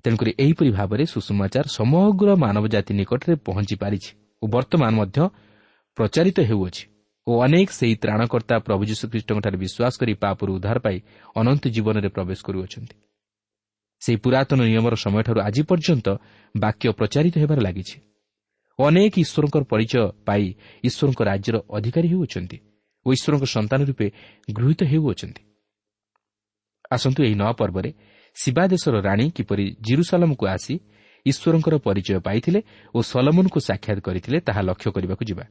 [0.04, 4.10] ତେଣୁକରି ଏହିପରି ଭାବରେ ସୁଷମାଚାର ସମଗ୍ର ମାନବ ଜାତି ନିକଟରେ ପହଞ୍ଚି ପାରିଛି
[4.42, 5.18] ଓ ବର୍ତ୍ତମାନ ମଧ୍ୟ
[5.96, 6.82] ପ୍ରଚାରିତ ହେଉଅଛି
[7.26, 10.96] ଓ ଅନେକ ସେହି ତ୍ରାଣକର୍ତ୍ତା ପ୍ରଭୁ ଯୀଶୁଖ୍ରୀଷ୍ଟଙ୍କଠାରେ ବିଶ୍ୱାସ କରି ପାପରୁ ଉଦ୍ଧାର ପାଇ
[11.40, 12.96] ଅନନ୍ତ ଜୀବନରେ ପ୍ରବେଶ କରୁଅଛନ୍ତି।
[14.02, 16.06] ସେହି ପୁରାତନ ନିୟମର ସମୟଠାରୁ ଆଜି ପର୍ଯ୍ୟନ୍ତ
[16.54, 17.96] ବାକ୍ୟ ପ୍ରଚାରିତ ହେବାରେ ଲାଗିଛି।
[18.84, 20.44] ଅନେକ ଈଶ୍ୱରଙ୍କର ପରିଚୟ ପାଇ
[20.88, 22.58] ଈଶ୍ୱରଙ୍କ ରାଜ୍ୟର ଅଧିକାରୀ ହେଉଅଛନ୍ତି
[23.06, 24.06] ଓ ଈଶ୍ୱରଙ୍କ ସନ୍ତାନ ରୂପେ
[24.56, 25.42] ଗୃହୀତ ହେଉଅଛନ୍ତି।
[26.94, 27.90] ଆସନ୍ତୁ ଏହି ନଅ ପର୍ବରେ
[28.36, 30.74] ଶିବା ଦେଶର ରାଣୀ କିପରି ଜିରୁସାଲମକୁ ଆସି
[31.26, 32.60] ଈଶ୍ୱରଙ୍କର ପରିଚୟ ପାଇଥିଲେ
[32.94, 35.44] ଓ ସଲମନକୁ ସାକ୍ଷାତ କରିଥିଲେ ତାହା ଲକ୍ଷ୍ୟ କରିବାକୁ ଯିବା।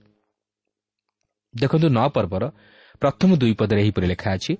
[1.53, 2.43] ଦେଖନ୍ତୁ ନଅ ପର୍ବର
[3.01, 4.53] ପ୍ରଥମ ଦୁଇ ପଦରେ ଏହିପରି ଲେଖା ଅଛି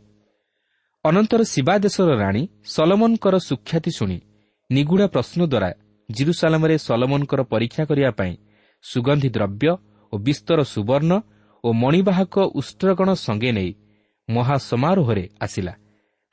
[1.05, 2.43] ଅନନ୍ତର ଶିବା ଦେଶର ରାଣୀ
[2.75, 4.17] ସଲମନଙ୍କର ସୁଖ୍ୟାତି ଶୁଣି
[4.69, 5.69] ନିଗୁଡ଼ା ପ୍ରଶ୍ନ ଦ୍ୱାରା
[6.09, 8.33] ଜିରୁସାଲାମରେ ସଲମନଙ୍କର ପରୀକ୍ଷା କରିବା ପାଇଁ
[8.83, 9.71] ସୁଗନ୍ଧି ଦ୍ରବ୍ୟ
[10.13, 11.13] ଓ ବିସ୍ତର ସୁବର୍ଣ୍ଣ
[11.63, 13.71] ଓ ମଣିବାହକ ଉଷ୍ଟ୍ରଗଣ ସଙ୍ଗେ ନେଇ
[14.29, 15.73] ମହାସମାରୋହରେ ଆସିଲା।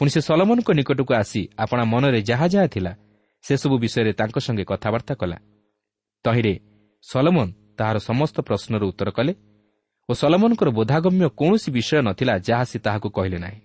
[0.00, 2.92] ପୁଣି ସେ ସଲମନଙ୍କ ନିକଟକୁ ଆସି ଆପଣା ମନରେ ଯାହା ଯାହା ଥିଲା
[3.44, 5.38] ସେସବୁ ବିଷୟରେ ତାଙ୍କ ସଙ୍ଗେ କଥାବାର୍ତ୍ତା କଲା।
[6.24, 6.54] ତହିଁରେ
[7.04, 9.32] ସଲମନ ତାହାର ସମସ୍ତ ପ୍ରଶ୍ନର ଉତ୍ତର କଲେ
[10.08, 13.60] ଓ ସଲମନଙ୍କର ବୋଧାଗମ୍ୟ କୌଣସି ବିଷୟ ନଥିଲା ଯାହା ସେ ତାହାକୁ କହିଲେ ନାହିଁ।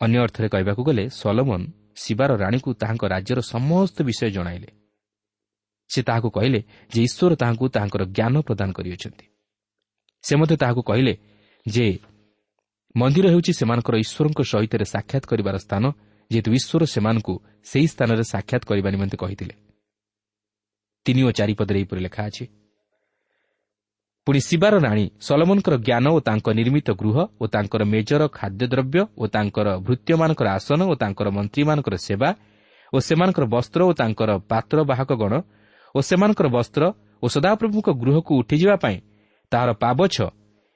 [0.00, 1.60] ଅନ୍ୟ ଅର୍ଥରେ କହିବାକୁ ଗଲେ ସଲମନ
[2.02, 4.85] ଶିବାର ରାଣୀକୁ ତାହାଙ୍କ ରାଜ୍ୟର ସମସ୍ତ ବିଷୟ ଜଣାଇଲେ।
[5.90, 6.60] ସେ ତାହାକୁ କହିଲେ
[6.92, 9.26] ଯେ ଈଶ୍ୱର ତାହାଙ୍କୁ ତାହାଙ୍କର ଜ୍ଞାନ ପ୍ରଦାନ କରିଅଛନ୍ତି।
[10.24, 11.14] ସେ ମଧ୍ୟ ତାହାକୁ କହିଲେ
[11.66, 11.86] ଯେ
[12.94, 15.84] ମନ୍ଦିର ହେଉଛି ସେମାନଙ୍କର ଈଶ୍ୱରଙ୍କ ସହିତ ସାକ୍ଷାତ କରିବାର ସ୍ଥାନ
[16.30, 17.34] ଯେହେତୁ ଈଶ୍ୱର ସେମାନଙ୍କୁ
[17.70, 19.54] ସେହି ସ୍ଥାନରେ ସାକ୍ଷାତ କରିବା ନିମନ୍ତେ କହିଥିଲେ।
[21.06, 22.44] ତିନି ଓ ଚାରିପଦରେ ଏହିପରି ଲେଖା ଅଛି।
[24.26, 29.66] ପୁଣି ଶିବାର ରାଣୀ ସଲମନଙ୍କର ଜ୍ଞାନ ଓ ତାଙ୍କ ନିର୍ମିତ ଗୃହ ଓ ତାଙ୍କର ମେଜର ଖାଦ୍ୟଦ୍ରବ୍ୟ ଓ ତାଙ୍କର
[29.86, 32.30] ଭୃତ୍ୟମାନଙ୍କର ଆସନ ଓ ତାଙ୍କର ମନ୍ତ୍ରୀମାନଙ୍କର ସେବା
[32.92, 35.32] ଓ ସେମାନଙ୍କର ବସ୍ତ୍ର ଓ ତାଙ୍କର ପାତ୍ରବାହକ ଗଣ
[35.96, 36.82] ଓ ସେମାନଙ୍କର ବସ୍ତ୍ର
[37.22, 38.96] ଓ ସଦାପ୍ରଭୁଙ୍କ ଗୃହକୁ ଉଠିଯିବା ପାଇଁ
[39.52, 40.14] ତାହାର ପାବଛ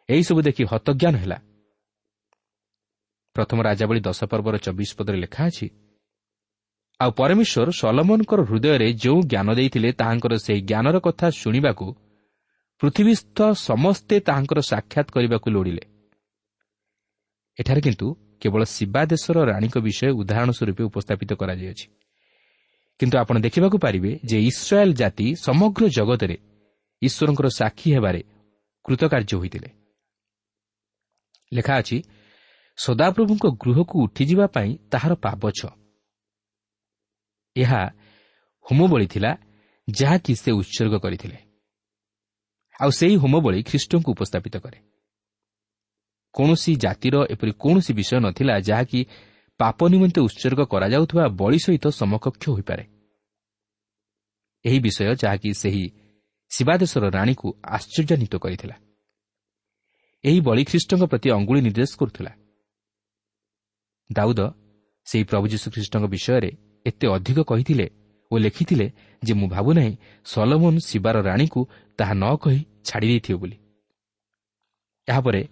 [0.09, 1.39] ଏହିସବୁ ଦେଖି ହତଜ୍ଞାନ ହେଲା।
[3.37, 5.67] ପ୍ରଥମ ରାଜାବଳୀ ଦଶ ପର୍ବର ଚବିଶ ପଦରେ ଲେଖା ଅଛି
[7.01, 11.87] ଆଉ ପରମେଶ୍ୱର ସଲମନଙ୍କର ହୃଦୟରେ ଯେଉଁ ଜ୍ଞାନ ଦେଇଥିଲେ ତାହାଙ୍କର ସେହି ଜ୍ଞାନର କଥା ଶୁଣିବାକୁ
[12.81, 15.85] ପୃଥିବୀସ୍ଥ ସମସ୍ତେ ତାହାଙ୍କର ସାକ୍ଷାତ କରିବାକୁ ଲୋଡ଼ିଲେ।
[17.59, 18.07] ଏଠାରେ କିନ୍ତୁ
[18.43, 21.87] କେବଳ ଶିବା ଦେଶର ରାଣୀଙ୍କ ବିଷୟ ଉଦାହରଣ ସ୍ୱରୂପ ଉପସ୍ଥାପିତ କରାଯାଇଅଛି
[23.01, 26.37] କିନ୍ତୁ ଆପଣ ଦେଖିବାକୁ ପାରିବେ ଯେ ଇସ୍ରାଏଲ୍ ଜାତି ସମଗ୍ର ଜଗତରେ
[27.03, 28.21] ଈଶ୍ୱରଙ୍କର ସାକ୍ଷୀ ହେବାରେ
[28.85, 29.69] କୃତକାର୍ଯ୍ୟ ହୋଇଥିଲେ।
[31.53, 31.99] ଲେଖା ଅଛି
[32.79, 35.59] ସଦାପ୍ରଭୁଙ୍କ ଗୃହକୁ ଉଠିଯିବା ପାଇଁ ତାହାର ପାବଛ
[37.57, 37.83] ଏହା
[38.67, 39.31] ହୋମବଳି ଥିଲା
[39.89, 41.39] ଯାହାକି ସେ ଉତ୍ସର୍ଗ କରିଥିଲେ।
[42.81, 44.79] ଆଉ ସେହି ହୋମବଳି ଖ୍ରୀଷ୍ଟଙ୍କୁ ଉପସ୍ଥାପିତ କରେ।
[46.35, 49.01] କୌଣସି ଜାତିର ଏପରି କୌଣସି ବିଷୟ ନଥିଲା ଯାହାକି
[49.61, 52.85] ପାପ ନିମନ୍ତେ ଉତ୍ସର୍ଗ କରାଯାଉଥିବା ବଳି ସହିତ ସମକକ୍ଷ ହୋଇପାରେ।
[54.65, 55.85] ଏହି ବିଷୟ ଯାହାକି ସେହି
[56.51, 58.77] ଶିବାଦେଶର ରାଣୀକୁ ଆଶ୍ଚର୍ଯ୍ୟାନ୍ୱିତ କରିଥିଲା।
[60.25, 62.33] ଏହି ବଳି ଖ୍ରୀଷ୍ଟଙ୍କ ପ୍ରତି ଅଙ୍ଗୁଳି ନିର୍ଦ୍ଦେଶ କରୁଥିଲା।
[64.11, 64.41] ଦାଉଦ
[65.07, 66.51] ସେହି ପ୍ରଭୁ ଯୀଶୁଖ୍ରୀଷ୍ଟଙ୍କ ବିଷୟରେ
[66.87, 67.87] ଏତେ ଅଧିକ କହିଥିଲେ
[68.31, 68.87] ଓ ଲେଖିଥିଲେ
[69.23, 69.93] ଯେ ମୁଁ ଭାବୁନାହିଁ
[70.25, 71.61] ସଲମନ ଶିବାର ରାଣୀକୁ
[71.99, 73.57] ତାହା ନ କହି ଛାଡ଼ି ଦେଇଥିବ ବୋଲି।
[75.09, 75.43] ଏହାପରେ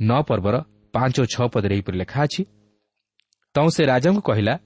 [0.00, 0.56] ନଅ ପର୍ବର
[0.94, 2.42] ପାଞ୍ଚ ଓ ଛଅ ପଦରେ ଏହିପରି ଲେଖା ଅଛି
[3.56, 4.58] ତୁ ସେ ରାଜାଙ୍କୁ କହିଲା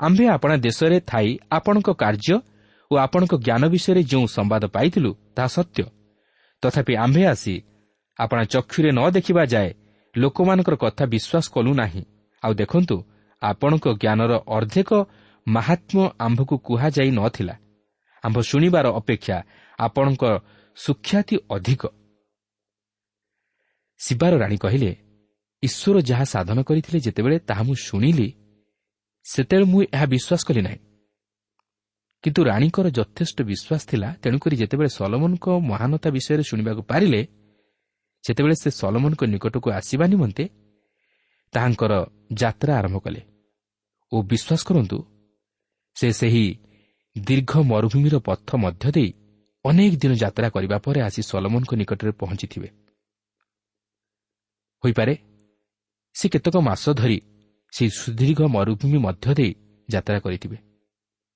[0.00, 2.36] ଆମ୍ଭେ ଆପଣା ଦେଶରେ ଥାଇ ଆପଣଙ୍କ କାର୍ଯ୍ୟ
[2.90, 5.82] ଓ ଆପଣଙ୍କ ଜ୍ଞାନ ବିଷୟରେ ଯେଉଁ ସମ୍ବାଦ ପାଇଥିଲୁ ତାହା ସତ୍ୟ।
[6.62, 7.54] ତଥାପି ଆମ୍ଭେ ଆସି
[8.18, 9.70] ଆପଣା ଚକ୍ଷୁରେ ନ ଦେଖିବା ଯାଏ
[10.16, 12.02] ଲୋକମାନଙ୍କର କଥା ବିଶ୍ୱାସ କଲୁ ନାହିଁ।
[12.42, 12.96] ଆଉ ଦେଖନ୍ତୁ
[13.42, 14.90] ଆପଣଙ୍କ ଜ୍ଞାନର ଅର୍ଦ୍ଧେକ
[15.46, 17.54] ମାହାତ୍ମ୍ୟ ଆମ୍ଭକୁ କୁହାଯାଇ ନ ଥିଲା।
[18.24, 19.36] ଆମ୍ଭ ଶୁଣିବାର ଅପେକ୍ଷା
[19.78, 20.22] ଆପଣଙ୍କ
[20.76, 21.82] ସୁଖ୍ୟାତି ଅଧିକ।
[23.98, 24.90] ଶିବାର ରାଣୀ କହିଲେ
[25.66, 28.28] ଈଶ୍ୱର ଯାହା ସାଧନ କରିଥିଲେ ଯେତେବେଳେ ତାହା ମୁଁ ଶୁଣିଲି
[29.26, 30.80] ସେତେବେଳେ ମୁଁ ଏହା ବିଶ୍ୱାସ କଲି ନାହିଁ।
[32.24, 37.20] କିନ୍ତୁ ରାଣୀଙ୍କର ଯଥେଷ୍ଟ ବିଶ୍ୱାସ ଥିଲା ତେଣୁକରି ଯେତେବେଳେ ସଲମନଙ୍କ ମହାନତା ବିଷୟରେ ଶୁଣିବାକୁ ପାରିଲେ
[38.24, 40.44] ସେତେବେଳେ ସେ ସଲମନଙ୍କ ନିକଟକୁ ଆସିବା ନିମନ୍ତେ
[41.52, 41.92] ତାହାଙ୍କର
[42.32, 43.20] ଯାତ୍ରା ଆରମ୍ଭ କଲେ।
[44.12, 44.98] ଓ ବିଶ୍ୱାସ କରନ୍ତୁ
[45.96, 46.46] ସେ ସେହି
[47.16, 49.10] ଦୀର୍ଘ ମରୁଭୂମିର ପଥ ମଧ୍ୟ ଦେଇ
[49.64, 52.68] ଅନେକ ଦିନ ଯାତ୍ରା କରିବା ପରେ ଆସି ସଲମନଙ୍କ ନିକଟରେ ପହଞ୍ଚିଥିବେ।
[54.82, 55.14] ହୋଇପାରେ?
[56.16, 57.18] ସେ କେତେକ ମାସ ଧରି
[57.72, 59.52] ସେହି ସୁଦୀର୍ଘ ମରୁଭୂମି ମଧ୍ୟ ଦେଇ
[59.90, 60.56] ଯାତ୍ରା କରିଥିବେ।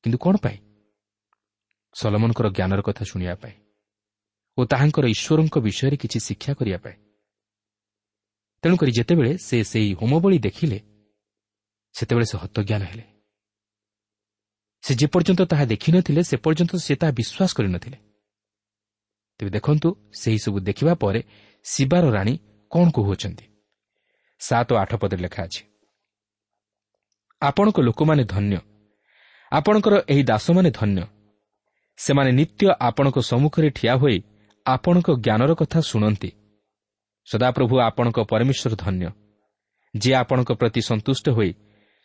[0.04, 0.58] କିନ୍ତୁ କ'ଣ ପାଇଁ?
[1.94, 3.54] ସଲମନଙ୍କର ଜ୍ଞାନର କଥା ଶୁଣିବା ପାଇଁ
[4.58, 6.96] ଓ ତାହାଙ୍କର ଈଶ୍ୱରଙ୍କ ବିଷୟରେ କିଛି ଶିକ୍ଷା କରିବା ପାଇଁ।
[8.62, 10.78] ତେଣୁକରି ଯେତେବେଳେ ସେ ସେହି ହୋମବଳି ଦେଖିଲେ
[11.94, 13.04] ସେତେବେଳେ ସେ ହତଜ୍ଞାନ ହେଲେ।
[14.84, 17.98] ସେ ଯେପର୍ଯ୍ୟନ୍ତ ତାହା ଦେଖିନଥିଲେ ସେ ପର୍ଯ୍ୟନ୍ତ ସେ ତାହା ବିଶ୍ୱାସ କରିନଥିଲେ।
[19.40, 19.88] ତେବେ ଦେଖନ୍ତୁ
[20.20, 21.20] ସେହିସବୁ ଦେଖିବା ପରେ
[21.64, 22.34] ଶିବାର ରାଣୀ
[22.70, 23.49] କ'ଣ କହୁଅଛନ୍ତି?
[24.40, 25.62] ସାତ ଓ ଆଠ ପଦରେ ଲେଖା ଅଛି।
[27.42, 28.58] ଆପଣଙ୍କ ଲୋକମାନେ ଧନ୍ୟ।
[29.52, 31.02] ଆପଣଙ୍କର ଏହି ଦାସମାନେ ଧନ୍ୟ।
[31.96, 34.22] ସେମାନେ ନିତ୍ୟ ଆପଣଙ୍କ ସମ୍ମୁଖରେ ଠିଆ ହୋଇ
[34.66, 36.30] ଆପଣଙ୍କ ଜ୍ଞାନର କଥା ଶୁଣନ୍ତି।
[37.28, 39.06] ସଦାପ୍ରଭୁ ଆପଣଙ୍କ ପରମେଶ୍ୱର ଧନ୍ୟ।
[39.96, 41.52] ଯିଏ ଆପଣଙ୍କ ପ୍ରତି ସନ୍ତୁଷ୍ଟ ହୋଇ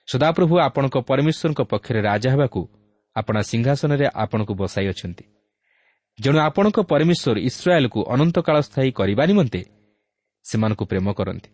[0.07, 2.61] ସଦାପ୍ରଭୁ ଆପଣଙ୍କ ପରମେଶ୍ୱରଙ୍କ ପକ୍ଷରେ ରାଜା ହେବାକୁ
[3.15, 5.25] ଆପଣା ସିଂହାସନରେ ଆପଣଙ୍କୁ ବସାଇଅଛନ୍ତି
[6.19, 9.61] ଜଣେ ଆପଣଙ୍କ ପରମେଶ୍ୱର ଇସ୍ରାଏଲ୍କୁ ଅନନ୍ତକାଳ ସ୍ଥାୟୀ କରିବା ନିମନ୍ତେ
[10.43, 11.49] ସେମାନଙ୍କୁ ପ୍ରେମ କରନ୍ତି।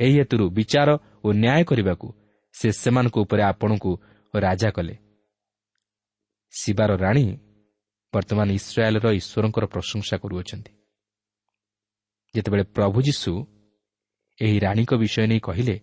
[0.00, 0.88] ଏହି ହେତୁରୁ ବିଚାର
[1.24, 2.08] ଓ ନ୍ୟାୟ କରିବାକୁ
[2.54, 3.90] ସେ ସେମାନଙ୍କ ଉପରେ ଆପଣଙ୍କୁ
[4.34, 4.94] ରାଜା କଲେ।
[6.54, 7.26] ଶିବାର ରାଣୀ
[8.12, 10.72] ବର୍ତ୍ତମାନ ଇସ୍ରାଏଲ୍ର ଈଶ୍ୱରଙ୍କର ପ୍ରଶଂସା କରୁଅଛନ୍ତି।
[12.34, 13.32] ଯେତେବେଳେ ପ୍ରଭୁ ଯୀଶୁ
[14.38, 15.76] ଏହି ରାଣୀଙ୍କ ବିଷୟ ନେଇ କହିଲେ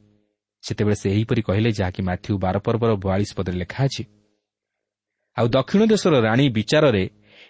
[0.63, 4.03] ସେତେବେଳେ ସେ ଏହିପରି କହିଲେ ଯାହାକି ମାଥ୍ୟୁ ବାର ପର୍ବର ବୟାଳିଶ ପଦରେ ଲେଖା ଅଛି
[5.37, 7.03] ଆଉ ଦକ୍ଷିଣ ଦେଶର ରାଣୀ ବିଚାରରେ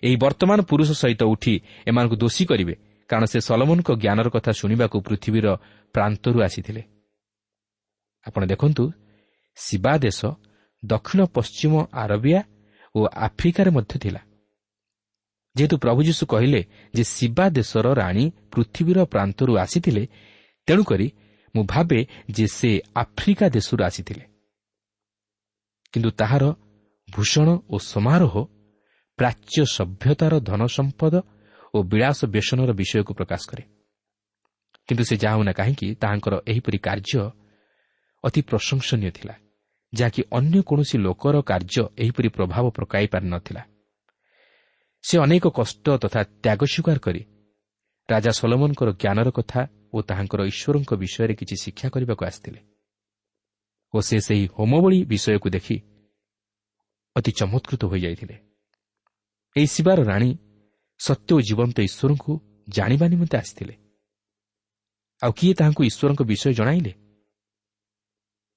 [0.04, 1.54] ଏହି ବର୍ତ୍ତମାନ ପୁରୁଷ ସହିତ ଉଠି
[1.88, 2.76] ଏମାନଙ୍କୁ ଦୋଷୀ କରିବେ
[3.10, 5.48] କାରଣ ସେ ସଲମନଙ୍କ ଜ୍ଞାନର କଥା ଶୁଣିବାକୁ ପୃଥିବୀର
[5.96, 6.82] ପ୍ରାନ୍ତରୁ ଆସିଥିଲେ।
[8.26, 8.84] ଆପଣ ଦେଖନ୍ତୁ
[9.58, 10.20] ଶିବା ଦେଶ
[10.86, 12.40] ଦକ୍ଷିଣ ପଶ୍ଚିମ ଆରବିଆ
[12.96, 14.22] ଓ ଆଫ୍ରିକାରେ ମଧ୍ୟ ଥିଲା।
[15.56, 16.62] ଯେହେତୁ ପ୍ରଭୁ ଯୀଶୁ କହିଲେ
[16.94, 20.04] ଯେ ଶିବା ଦେଶର ରାଣୀ ପୃଥିବୀର ପ୍ରାନ୍ତରୁ ଆସିଥିଲେ
[20.68, 21.08] ତେଣୁକରି
[21.56, 22.00] ମୁଁ ଭାବେ
[22.32, 24.24] ଯେ ସେ ଆଫ୍ରିକା ଦେଶରୁ ଆସିଥିଲେ।
[25.94, 26.44] କିନ୍ତୁ ତାହାର
[27.10, 28.36] ଭୂଷଣ ଓ ସମାରୋହ
[29.20, 31.14] ପ୍ରାଚ୍ୟ ସଭ୍ୟତାର ଧନ ସମ୍ପଦ
[31.74, 33.64] ଓ ବିଳାସ ବେସନର ବିଷୟକୁ ପ୍ରକାଶ କରେ।
[34.90, 37.22] କିନ୍ତୁ ସେ ଯାହା ହେଉନା କାହିଁକି ତାହାଙ୍କର ଏହିପରି କାର୍ଯ୍ୟ
[38.24, 39.36] ଅତି ପ୍ରଶଂସନୀୟ ଥିଲା
[39.94, 43.62] ଯାହାକି ଅନ୍ୟ କୌଣସି ଲୋକର କାର୍ଯ୍ୟ ଏହିପରି ପ୍ରଭାବ ପକାଇ ପାରିନଥିଲା
[45.04, 47.22] ସେ ଅନେକ କଷ୍ଟ ତଥା ତ୍ୟାଗ ସ୍ୱୀକାର କରି
[48.10, 49.62] ରାଜା ସଲମନଙ୍କର ଜ୍ଞାନର କଥା
[49.94, 52.60] ଓ ତାହାଙ୍କର ଈଶ୍ୱରଙ୍କ ବିଷୟରେ କିଛି ଶିକ୍ଷା କରିବାକୁ ଆସିଥିଲେ।
[53.94, 55.76] ଓ ସେ ସେହି ହୋମବଳି ବିଷୟକୁ ଦେଖି
[57.16, 58.36] ଅତି ଚମତ୍କୃତ ହୋଇଯାଇଥିଲେ।
[59.56, 60.30] ଏହି ଶିବାର ରାଣୀ
[61.06, 62.32] ସତ୍ୟ ଓ ଜୀବନ୍ତ ଈଶ୍ୱରଙ୍କୁ
[62.70, 63.76] ଜାଣିବା ନିମନ୍ତେ ଆସିଥିଲେ।
[65.22, 66.94] ଆଉ କିଏ ତାହାଙ୍କୁ ଈଶ୍ୱରଙ୍କ ବିଷୟ ଜଣାଇଲେ?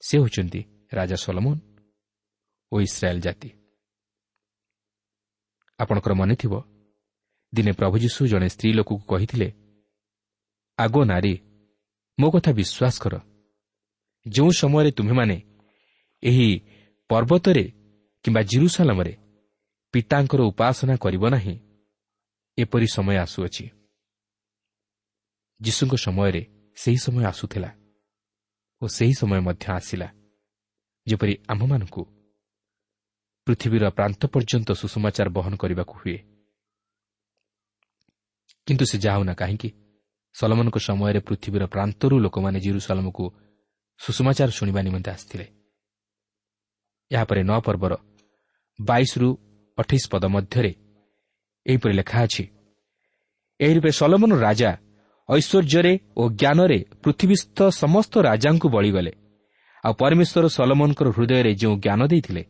[0.02, 0.60] ସେ ହେଉଛନ୍ତି
[0.92, 1.54] ରାଜା ସଲମନ
[2.72, 3.50] ଓ ଇସ୍ରାଏଲ୍ ଜାତି।
[5.78, 6.54] ଆପଣଙ୍କର ମନେଥିବ
[7.52, 9.48] ଦିନେ ପ୍ରଭୁ ଯୀଶୁ ଜଣେ ସ୍ତ୍ରୀ ଲୋକକୁ କହିଥିଲେ
[10.78, 11.34] ଆଗ ନାରୀ
[12.18, 13.14] ମୋ କଥା ବିଶ୍ୱାସ କର।
[14.26, 15.36] ଯେଉଁ ସମୟରେ ତୁମେମାନେ
[16.22, 16.48] ଏହି
[17.10, 17.64] ପର୍ବତରେ
[18.24, 19.12] କିମ୍ବା ଜିରୁସାଲାମରେ
[19.94, 21.54] ପିତାଙ୍କର ଉପାସନା କରିବ ନାହିଁ
[22.58, 23.64] ଏପରି ସମୟ ଆସୁଅଛି।
[25.60, 26.42] ଯୀଶୁଙ୍କ ସମୟରେ
[26.76, 27.70] ସେହି ସମୟ ଆସୁଥିଲା
[28.82, 30.08] ଓ ସେହି ସମୟ ମଧ୍ୟ ଆସିଲା।
[31.06, 32.02] ଯେପରି ଆମ୍ଭମାନଙ୍କୁ
[33.46, 36.18] ପୃଥିବୀର ପ୍ରାନ୍ତ ପର୍ଯ୍ୟନ୍ତ ସୁଷମାଚାର ବହନ କରିବାକୁ ହୁଏ।
[38.66, 39.68] କିନ୍ତୁ ସେ ଯାଉନା କାହିଁକି
[40.34, 43.24] ସଲମନଙ୍କ ସମୟରେ ପୃଥିବୀର ପ୍ରାନ୍ତରୁ ଲୋକମାନେ ଜିରୁସାଲମକୁ
[44.00, 45.46] ସୁଷମାଚାର ଶୁଣିବା ନିମନ୍ତେ ଆସିଥିଲେ।
[47.10, 47.92] ଏହାପରେ ନଅ ପର୍ବର
[48.78, 49.28] ବାଇଶରୁ
[49.78, 50.72] ଅଠେଇଶ ପଦ ମଧ୍ୟରେ
[51.66, 52.44] ଏହିପରି ଲେଖା ଅଛି।
[53.60, 54.70] ଏହି ରୂପେ ସଲମନ ରାଜା
[55.28, 59.12] ଐଶ୍ୱର୍ଯ୍ୟରେ ଓ ଜ୍ଞାନରେ ପୃଥିବୀସ୍ଥ ସମସ୍ତ ରାଜାଙ୍କୁ ବଳିଗଲେ।
[59.84, 62.42] ଆଉ ପରମେଶ୍ୱର ସଲମନଙ୍କର ହୃଦୟରେ ଯେଉଁ ଜ୍ଞାନ ଦେଇଥିଲେ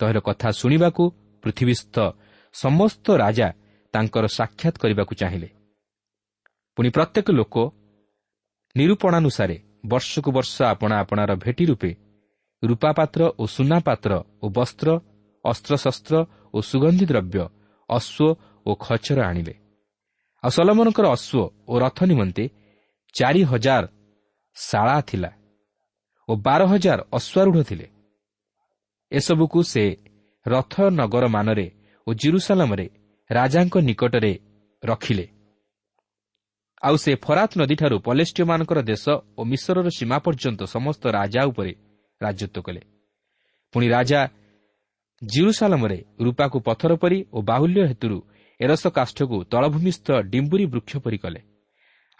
[0.00, 1.02] ତହିଁର କଥା ଶୁଣିବାକୁ
[1.44, 1.96] ପୃଥିବୀସ୍ଥ
[2.54, 3.48] ସମସ୍ତ ରାଜା
[3.94, 5.48] ତାଙ୍କର ସାକ୍ଷାତ କରିବାକୁ ଚାହିଁଲେ।
[6.76, 7.56] ପୁଣି ପ୍ରତ୍ୟେକ ଲୋକ
[8.74, 11.90] ନିରୂପଣାନୁସାରେ ବର୍ଷକୁ ବର୍ଷ ଆପଣା ଆପଣାର ଭେଟି ରୂପେ
[12.62, 14.88] ରୂପାପାତ୍ର ଓ ସୁନାପାତ୍ର ଓ ବସ୍ତ୍ର
[15.44, 16.14] ଅସ୍ତ୍ରଶସ୍ତ୍ର
[16.54, 17.42] ଓ ସୁଗନ୍ଧି ଦ୍ରବ୍ୟ
[17.98, 19.54] ଅଶ୍ୱ ଓ ଖଚର ଆଣିଲେ
[20.42, 22.44] ଆଉ ସଲମନଙ୍କର ଅଶ୍ୱ ଓ ରଥ ନିମନ୍ତେ
[23.14, 23.84] ଚାରି ହଜାର
[24.56, 25.30] ଶାଳା ଥିଲା
[26.28, 27.86] ଓ ବାର ହଜାର ଅଶ୍ୱାରୂଢ଼ ଥିଲେ।
[29.12, 29.84] ଏସବୁକୁ ସେ
[30.46, 31.66] ରଥ ନଗର ମାନରେ
[32.06, 32.86] ଓ ଜିରୁସାଲାମରେ
[33.30, 34.32] ରାଜାଙ୍କ ନିକଟରେ
[34.82, 35.26] ରଖିଲେ।
[36.82, 39.04] ଆଉ ସେ ଫରାତ ନଦୀଠାରୁ ପଲେଷ୍ଟିୟମାନଙ୍କର ଦେଶ
[39.38, 41.72] ଓ ମିଶ୍ରର ସୀମା ପର୍ଯ୍ୟନ୍ତ ସମସ୍ତ ରାଜା ଉପରେ
[42.20, 42.82] ରାଜତ୍ୱ କଲେ।
[43.74, 44.20] ପୁଣି ରାଜା
[45.22, 48.18] ଜିରୁସାଲମରେ ରୂପାକୁ ପଥର ପରି ଓ ବାହୁଲ୍ୟ ହେତୁରୁ
[48.60, 51.40] ଏରସ କାଷ୍ଠକୁ ତଳଭୂମିସ୍ଥ ଡିମ୍ବୁରି ବୃକ୍ଷ ପରି କଲେ।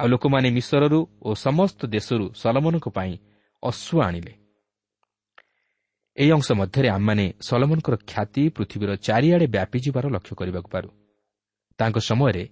[0.00, 3.12] ଆଉ ଲୋକମାନେ ମିଶ୍ରରୁ ଓ ସମସ୍ତ ଦେଶରୁ ସଲମନଙ୍କ ପାଇଁ
[3.62, 4.32] ଅଶ୍ୱ ଆଣିଲେ।
[6.16, 10.88] ଏହି ଅଂଶ ମଧ୍ୟରେ ଆମମାନେ ସଲମନଙ୍କର ଖ୍ୟାତି ପୃଥିବୀର ଚାରିଆଡ଼େ ବ୍ୟାପିଯିବାର ଲକ୍ଷ୍ୟ କରିବାକୁ ପାରୁ।
[11.78, 12.44] ତାଙ୍କ ସମୟରେ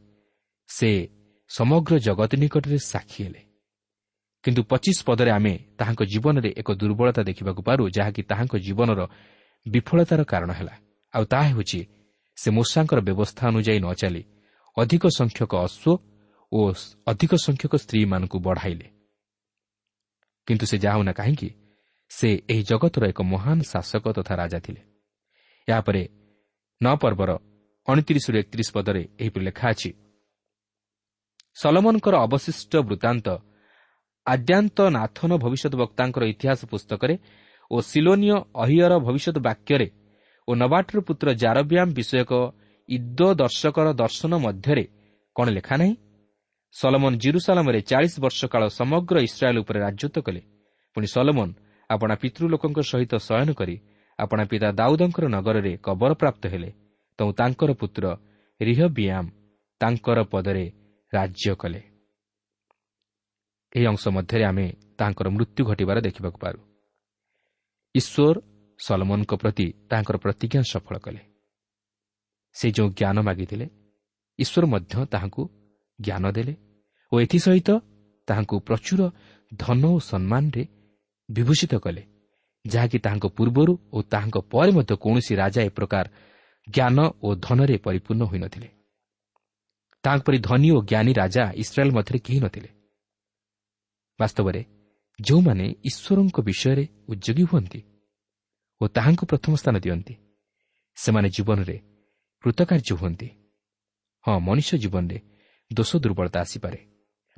[0.68, 0.90] ସେ
[1.50, 3.40] ସମଗ୍ର ଜଗତ ନିକଟରେ ସାକ୍ଷୀ ହେଲେ।
[4.44, 9.00] କିନ୍ତୁ ପଚିଶ ପଦରେ ଆମେ ତାହାଙ୍କ ଜୀବନରେ ଏକ ଦୁର୍ବଳତା ଦେଖିବାକୁ ପାରୁ ଯାହାକି ତାହାଙ୍କ ଜୀବନର
[9.66, 10.74] ବିଫଳତାର କାରଣ ହେଲା।
[11.14, 11.80] ଆଉ ତାହା ହେଉଛି
[12.38, 14.22] ସେ ମୂଷାଙ୍କର ବ୍ୟବସ୍ଥା ଅନୁଯାୟୀ ନ ଚାଲି
[14.76, 15.98] ଅଧିକ ସଂଖ୍ୟକ ଅଶ୍ୱ
[16.52, 16.60] ଓ
[17.10, 18.86] ଅଧିକ ସଂଖ୍ୟକ ସ୍ତ୍ରୀମାନଙ୍କୁ ବଢ଼ାଇଲେ।
[20.46, 21.48] କିନ୍ତୁ ସେ ଯାଉନା କାହିଁକି
[22.10, 24.82] ସେ ଏହି ଜଗତର ଏକ ମହାନ ଶାସକ ତଥା ରାଜା ଥିଲେ।
[25.68, 26.02] ଏହାପରେ
[26.80, 27.30] ନଅ ପର୍ବର
[27.88, 29.90] ଅଣତିରିଶରୁ ଏକତିରିଶ ପଦରେ ଏହିପରି ଲେଖା ଅଛି
[31.56, 33.26] ସଲମନଙ୍କର ଅବଶିଷ୍ଟ ବୃତ୍ତାନ୍ତ
[34.26, 37.14] ଆଦ୍ୟାନ୍ତ ନାଥନ ଭବିଷ୍ୟତ ବକ୍ତାଙ୍କର ଇତିହାସ ପୁସ୍ତକରେ
[37.70, 39.88] ଓ ସିଲୋନିୟ ଅହିୟର ଭବିଷ୍ୟତ ବାକ୍ୟରେ
[40.48, 42.32] ଓ ନବାଟର ପୁତ୍ର ଜାରବ୍ୟାମ୍ ବିଷୟକ
[42.88, 44.84] ଇଦ ଦର୍ଶକର ଦର୍ଶନ ମଧ୍ୟରେ
[45.36, 45.94] କ'ଣ ଲେଖା ନାହିଁ?
[46.74, 50.42] ସଲମନ ଜିରୁସାଲାମରେ ଚାଳିଶ ବର୍ଷ କାଳ ସମଗ୍ର ଇସ୍ରାଏଲ୍ ଉପରେ ରାଜତ୍ୱ କଲେ।
[50.94, 51.48] ପୁଣି ସଲମନ
[51.90, 53.76] ଆପଣା ପିତୃଲୋକଙ୍କ ସହିତ ଶୟନ କରି
[54.18, 56.70] ଆପଣା ପିତା ଦାଉଦଙ୍କର ନଗରରେ କବର ପ୍ରାପ୍ତ ହେଲେ।
[57.18, 58.04] ତ ତାଙ୍କର ପୁତ୍ର
[58.60, 59.28] ରିହବିୟାମ୍
[59.80, 60.64] ତାଙ୍କର ପଦରେ
[61.12, 61.80] ରାଜ୍ୟ କଲେ।
[63.72, 64.66] ଏହି ଅଂଶ ମଧ୍ୟରେ ଆମେ
[64.98, 66.67] ତାଙ୍କର ମୃତ୍ୟୁ ଘଟିବାର ଦେଖିବାକୁ ପାରୁ।
[67.94, 68.36] ଈଶ୍ୱର
[68.80, 71.20] ସଲମନଙ୍କ ପ୍ରତି ତାଙ୍କର ପ୍ରତିଜ୍ଞା ସଫଳ କଲେ।
[72.56, 73.66] ସେ ଯେଉଁ ଜ୍ଞାନ ମାଗିଥିଲେ
[74.38, 75.42] ଈଶ୍ୱର ମଧ୍ୟ ତାହାଙ୍କୁ
[75.98, 76.54] ଜ୍ଞାନ ଦେଲେ
[77.12, 77.70] ଓ ଏଥିସହିତ
[78.28, 79.00] ତାହାଙ୍କୁ ପ୍ରଚୁର
[79.52, 80.62] ଧନ ଓ ସମ୍ମାନରେ
[81.28, 82.02] ବିଭୂଷିତ କଲେ
[82.64, 86.06] ଯାହାକି ତାହାଙ୍କ ପୂର୍ବରୁ ଓ ତାହାଙ୍କ ପରେ ମଧ୍ୟ କୌଣସି ରାଜା ଏ ପ୍ରକାର
[86.68, 88.68] ଜ୍ଞାନ ଓ ଧନରେ ପରିପୂର୍ଣ୍ଣ ହୋଇନଥିଲେ।
[90.04, 92.70] ତାଙ୍କ ପରି ଧନୀ ଓ ଜ୍ଞାନୀ ରାଜା ଇସ୍ରାଏଲ୍ ମଧ୍ୟରେ କେହି ନଥିଲେ।
[94.18, 94.60] ବାସ୍ତବରେ
[95.18, 97.80] ଯେଉଁମାନେ ଈଶ୍ୱରଙ୍କ ବିଷୟରେ ଉଦ୍ୟୋଗୀ ହୁଅନ୍ତି
[98.80, 100.14] ଓ ତାହାଙ୍କୁ ପ୍ରଥମ ସ୍ଥାନ ଦିଅନ୍ତି
[100.96, 101.76] ସେମାନେ ଜୀବନରେ
[102.44, 103.28] କୃତକାର୍ଯ୍ୟ ହୁଅନ୍ତି।
[104.24, 105.18] ହଁ ମଣିଷ ଜୀବନରେ
[105.70, 106.80] ଦୋଷ ଦୁର୍ବଳତା ଆସିପାରେ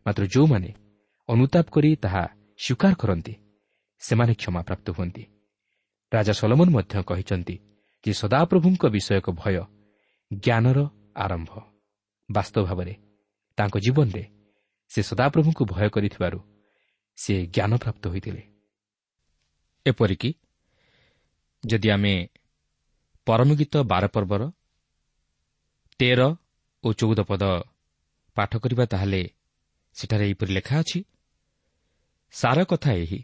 [0.06, 0.70] ମାତ୍ର ଯେଉଁମାନେ
[1.28, 2.22] ଅନୁତାପ କରି ତାହା
[2.64, 3.34] ସ୍ୱୀକାର କରନ୍ତି
[4.02, 5.24] ସେମାନେ କ୍ଷମାପ୍ରାପ୍ତ ହୁଅନ୍ତି।
[6.12, 7.56] ରାଜା ସଲମନ ମଧ୍ୟ କହିଛନ୍ତି
[8.04, 9.54] ଯେ ସଦାପ୍ରଭୁଙ୍କ ବିଷୟ ଏକ ଭୟ
[10.30, 10.78] ଜ୍ଞାନର
[11.24, 11.50] ଆରମ୍ଭ।
[12.28, 12.94] ବାସ୍ତବ ଭାବରେ
[13.58, 14.24] ତାଙ୍କ ଜୀବନରେ
[14.90, 16.38] ସେ ସଦାପ୍ରଭୁଙ୍କୁ ଭୟ କରିଥିବାରୁ
[17.20, 18.42] ସେ ଜ୍ଞାନପ୍ରାପ୍ତ ହୋଇଥିଲେ।
[19.87, 20.30] ଏପରିକି
[21.64, 22.14] ଯଦି ଆମେ
[23.26, 24.42] ପରମଗୀତ ବାର ପର୍ବର
[26.00, 26.20] ତେର
[26.85, 27.44] ଓ ଚଉଦ ପଦ
[28.37, 29.22] ପାଠ କରିବା ତାହେଲେ
[29.96, 30.98] ସେଠାରେ ଏହିପରି ଲେଖା ଅଛି
[32.35, 33.20] ସାର କଥା ଏହି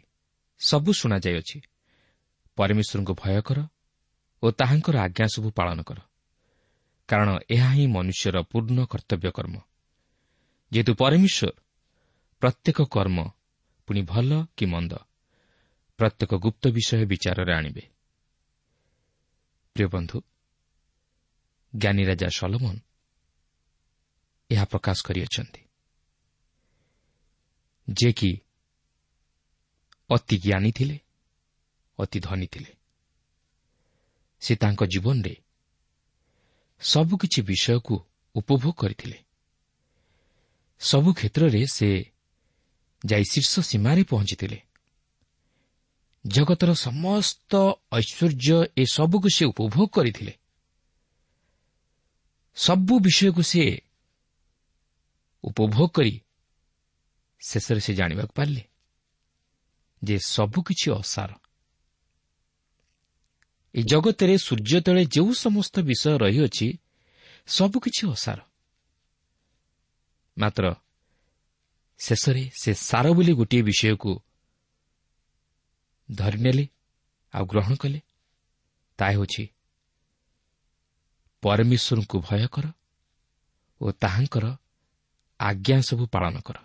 [0.61, 1.57] ସବୁ ଶୁଣାଯାଇଅଛି।
[2.57, 3.59] ପରମେଶ୍ୱରଙ୍କୁ ଭୟ କର
[4.43, 5.99] ଓ ତାହାଙ୍କର ଆଜ୍ଞା ସବୁ ପାଳନ କର।
[7.09, 9.55] କାରଣ ଏହା ହିଁ ମନୁଷ୍ୟର ପୂର୍ଣ୍ଣ କର୍ତ୍ତବ୍ୟ କର୍ମ
[10.71, 11.49] ଯେହେତୁ ପରମେଶ୍ୱର
[12.41, 13.17] ପ୍ରତ୍ୟେକ କର୍ମ
[13.87, 14.93] ପୁଣି ଭଲ କି ମନ୍ଦ?
[15.99, 17.83] ପ୍ରତ୍ୟେକ ଗୁପ୍ତ ବିଷୟ ବିଚାରରେ ଆଣିବେ।
[19.75, 20.17] ପ୍ରିୟ ବନ୍ଧୁ
[21.73, 22.77] ଜ୍ଞାନୀ ରାଜା ସଲମନ
[24.49, 25.61] ଏହା ପ୍ରକାଶ କରିଅଛନ୍ତି।
[27.87, 28.31] ଯେ କି
[30.09, 30.97] ଅତି ଜ୍ଞାନୀ ଥିଲେ
[31.99, 32.71] ଅତି ଧନୀ ଥିଲେ
[34.41, 35.35] ସେ ତାଙ୍କ ଜୀବନରେ
[36.81, 37.95] ସବୁକିଛି ବିଷୟକୁ
[38.35, 39.17] ଉପଭୋଗ କରିଥିଲେ।
[40.81, 41.89] ସବୁ କ୍ଷେତ୍ରରେ ସେ
[43.05, 44.61] ଯାଇ ଶୀର୍ଷ ସୀମାରେ ପହଞ୍ଚିଥିଲେ।
[46.27, 47.55] ଜଗତର ସମସ୍ତ
[47.93, 50.33] ଐଶ୍ୱର୍ଯ୍ୟ ଏ ସବୁକୁ ସେ ଉପଭୋଗ କରିଥିଲେ।
[52.55, 53.81] ସବୁ ବିଷୟକୁ ସେ
[55.43, 56.21] ଉପଭୋଗ କରି
[57.39, 58.63] ଶେଷରେ ସେ ଜାଣିବାକୁ ପାରିଲେ
[60.03, 61.31] ଯେ ସବୁକିଛି ଅସାର।
[63.75, 66.67] ଏ ଜଗତରେ ସୂର୍ଯ୍ୟ ତଳେ ଯେଉଁ ସମସ୍ତ ବିଷୟ ରହିଅଛି
[67.47, 68.39] ସବୁକିଛି ଅସାର।
[70.37, 70.75] ମାତ୍ର
[71.99, 74.11] ଶେଷରେ ସେ ସାର ବୋଲି ଗୋଟିଏ ବିଷୟକୁ
[76.09, 76.65] ଧରିନେଲେ
[77.33, 77.99] ଆଉ ଗ୍ରହଣ କଲେ।
[78.99, 79.43] ତାହା ହେଉଛି
[81.43, 82.65] ପରମେଶ୍ୱରଙ୍କୁ ଭୟ କର
[83.81, 84.45] ଓ ତାହାଙ୍କର
[85.39, 86.57] ଆଜ୍ଞା ସବୁ ପାଳନ କର।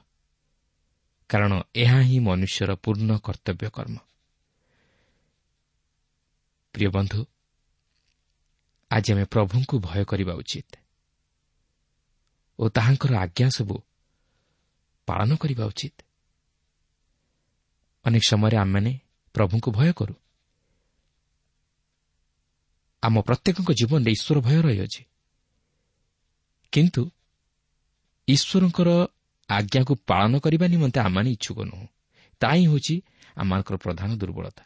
[1.30, 3.96] କାରଣ ଏହା ହିଁ ମନୁଷ୍ୟର ପୂର୍ଣ୍ଣ କର୍ତ୍ତବ୍ୟ କର୍ମ।
[6.74, 7.20] ପ୍ରିୟ ବନ୍ଧୁ
[8.90, 10.72] ଆଜି ଆମେ ପ୍ରଭୁଙ୍କୁ ଭୟ କରିବା ଉଚିତ
[12.58, 13.76] ଓ ତାହାଙ୍କର ଆଜ୍ଞା ସବୁ
[15.12, 15.94] ପାଳନ କରିବା ଉଚିତ।
[18.04, 19.00] ଅନେକ ସମୟରେ ଆମମାନେ
[19.34, 20.14] ପ୍ରଭୁଙ୍କୁ ଭୟ କରୁ।
[23.02, 25.04] ଆମ ପ୍ରତ୍ୟେକଙ୍କ ଜୀବନରେ ଈଶ୍ୱର ଭୟ ରହିଅଛି।
[26.72, 27.10] କିନ୍ତୁ
[28.28, 28.88] ଈଶ୍ୱରଙ୍କର
[29.48, 31.86] ଆଜ୍ଞାକୁ ପାଳନ କରିବା ନିମନ୍ତେ ଆମମାନେ ଇଚ୍ଛୁକ ନୁହଁ।
[32.40, 33.02] ତାହା ହିଁ ହେଉଛି
[33.36, 34.64] ଆମମାନଙ୍କର ପ୍ରଧାନ ଦୁର୍ବଳତା।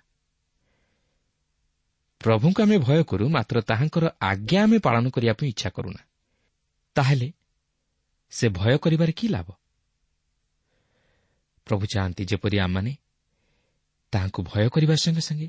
[2.24, 6.02] ପ୍ରଭୁଙ୍କୁ ଆମେ ଭୟ କରୁ ମାତ୍ର ତାହାଙ୍କର ଆଜ୍ଞା ଆମେ ପାଳନ କରିବା ପାଇଁ ଇଚ୍ଛା କରୁନା।
[6.94, 7.32] ତାହେଲେ
[8.30, 9.50] ସେ ଭୟ କରିବାରେ କି ଲାଭ?
[11.66, 12.92] ପ୍ରଭୁ ଚାହାନ୍ତି ଯେପରି ଆମମାନେ
[14.12, 15.48] ତାହାଙ୍କୁ ଭୟ କରିବା ସଙ୍ଗେ ସଙ୍ଗେ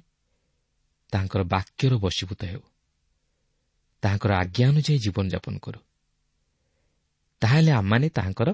[1.14, 2.64] ତାଙ୍କର ବାକ୍ୟର ବଶୀଭୂତ ହେଉ।
[4.04, 5.80] ତାହାଙ୍କର ଆଜ୍ଞା ଅନୁଯାୟୀ ଜୀବନଯାପନ କରୁ।
[7.42, 8.50] ତାହେଲେ ଆମମାନେ ତାହାଙ୍କର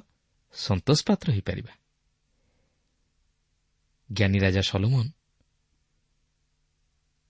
[0.56, 1.73] ସନ୍ତୋଷ ପାତ୍ର ହୋଇପାରିବା।
[4.10, 5.08] ଜ୍ଞାନୀ ରାଜା ସଲୋମନ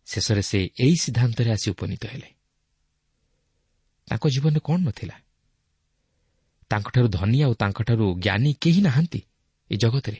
[0.08, 2.30] ଶେଷରେ ସେ ଏହି ସିଦ୍ଧାନ୍ତରେ ଆସି ଉପନୀତ ହେଲେ।
[4.08, 5.17] ତାଙ୍କ ଜୀବନରେ କ'ଣ ନଥିଲା
[6.72, 9.19] ତାଙ୍କଠାରୁ ଧନୀ ଆଉ ତାଙ୍କଠାରୁ ଜ୍ଞାନୀ କେହି ନାହାନ୍ତି?
[9.73, 10.19] ଏ ଜଗତରେ।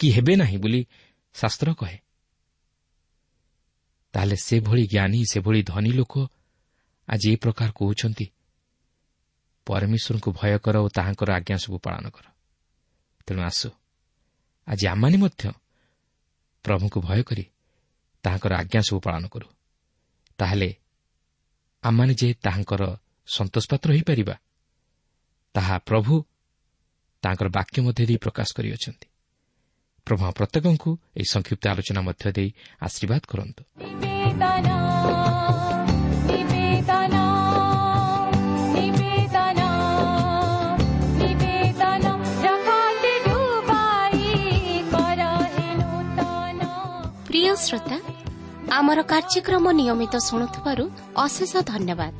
[0.00, 0.80] କି ହେବେ ନାହିଁ ବୋଲି
[1.34, 1.98] ଶାସ୍ତ୍ର କହେ।
[4.14, 6.14] ତାହେଲେ ସେଭଳି ଜ୍ଞାନୀ ସେଭଳି ଧନୀ ଲୋକ
[7.08, 8.26] ଆଜି ଏ ପ୍ରକାର କହୁଛନ୍ତି
[9.66, 12.26] ପରମେଶ୍ୱରଙ୍କୁ ଭୟ କର ଓ ତାହାଙ୍କର ଆଜ୍ଞା ସବୁ ପାଳନ କର।
[13.26, 13.68] ତେଣୁ ଆସୁ
[14.68, 15.42] ଆଜି ଆମମାନେ ମଧ୍ୟ
[16.64, 17.44] ପ୍ରଭୁଙ୍କୁ ଭୟ କରି
[18.24, 19.48] ତାହାଙ୍କର ଆଜ୍ଞା ସବୁ ପାଳନ କରୁ।
[20.38, 20.70] ତାହେଲେ
[21.82, 22.82] ଆମମାନେ ଯେ ତାହାଙ୍କର
[23.28, 24.34] ସନ୍ତୋଷ ପାତ୍ର ହୋଇପାରିବା
[25.54, 26.14] ତାହା ପ୍ରଭୁ
[27.22, 29.06] ତାଙ୍କର ବାକ୍ୟ ମଧ୍ୟ ଦେଇ ପ୍ରକାଶ କରିଅଛନ୍ତି।
[30.06, 32.48] ପ୍ରଭୁ ପ୍ରତ୍ୟେକଙ୍କୁ ଏହି ସଂକ୍ଷିପ୍ତ ଆଲୋଚନା ମଧ୍ୟ ଦେଇ
[32.82, 33.62] ଆଶୀର୍ବାଦ କରନ୍ତୁ।
[47.26, 47.96] ପ୍ରିୟ ଶ୍ରୋତା
[48.72, 50.84] ଆମର କାର୍ଯ୍ୟକ୍ରମ ନିୟମିତ ଶୁଣୁଥିବାରୁ
[51.16, 52.14] ଅଶେଷ ଧନ୍ୟବାଦ।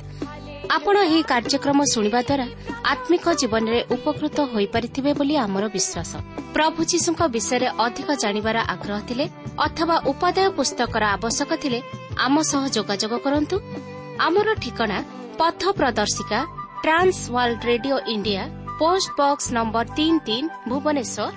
[0.71, 2.45] ଆପଣ ଏହି କାର୍ଯ୍ୟକ୍ରମ ଶୁଣିବା ଦ୍ୱାରା
[2.91, 6.11] ଆତ୍ମିକ ଜୀବନରେ ଉପକୃତ ହୋଇପାରିଥିବେ ବୋଲି ଆମର ବିଶ୍ୱାସ।
[6.55, 9.25] ପ୍ରଭୁ ଯୀଶୁଙ୍କ ବିଷୟରେ ଅଧିକ ଜାଣିବାର ଆଗ୍ରହ ଥିଲେ
[9.67, 11.79] ଅଥବା ଉପାଦେୟ ପୁସ୍ତକର ଆବଶ୍ୟକ ଥିଲେ
[12.25, 13.55] ଆମ ସହ ଯୋଗାଯୋଗ କରନ୍ତୁ।
[14.27, 14.97] ଆମର ଠିକଣା
[15.39, 16.39] ପଥ ପ୍ରଦର୍ଶିକା
[16.83, 18.43] trans world radio India
[18.79, 21.27] post box number ତିନି ତିନି ଭୁବନେଶ୍ୱର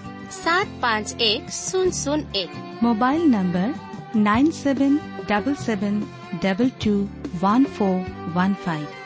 [0.42, 2.52] ସାତ ପାଞ୍ଚ ଏକ ଶୂନ ଶୂନ ଏକ।
[2.86, 3.68] Mobile number
[4.28, 4.96] nine seven
[5.30, 5.98] double seven
[6.44, 6.94] double two
[7.42, 8.02] one four
[8.36, 9.05] one five.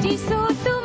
[0.00, 0.77] 実相と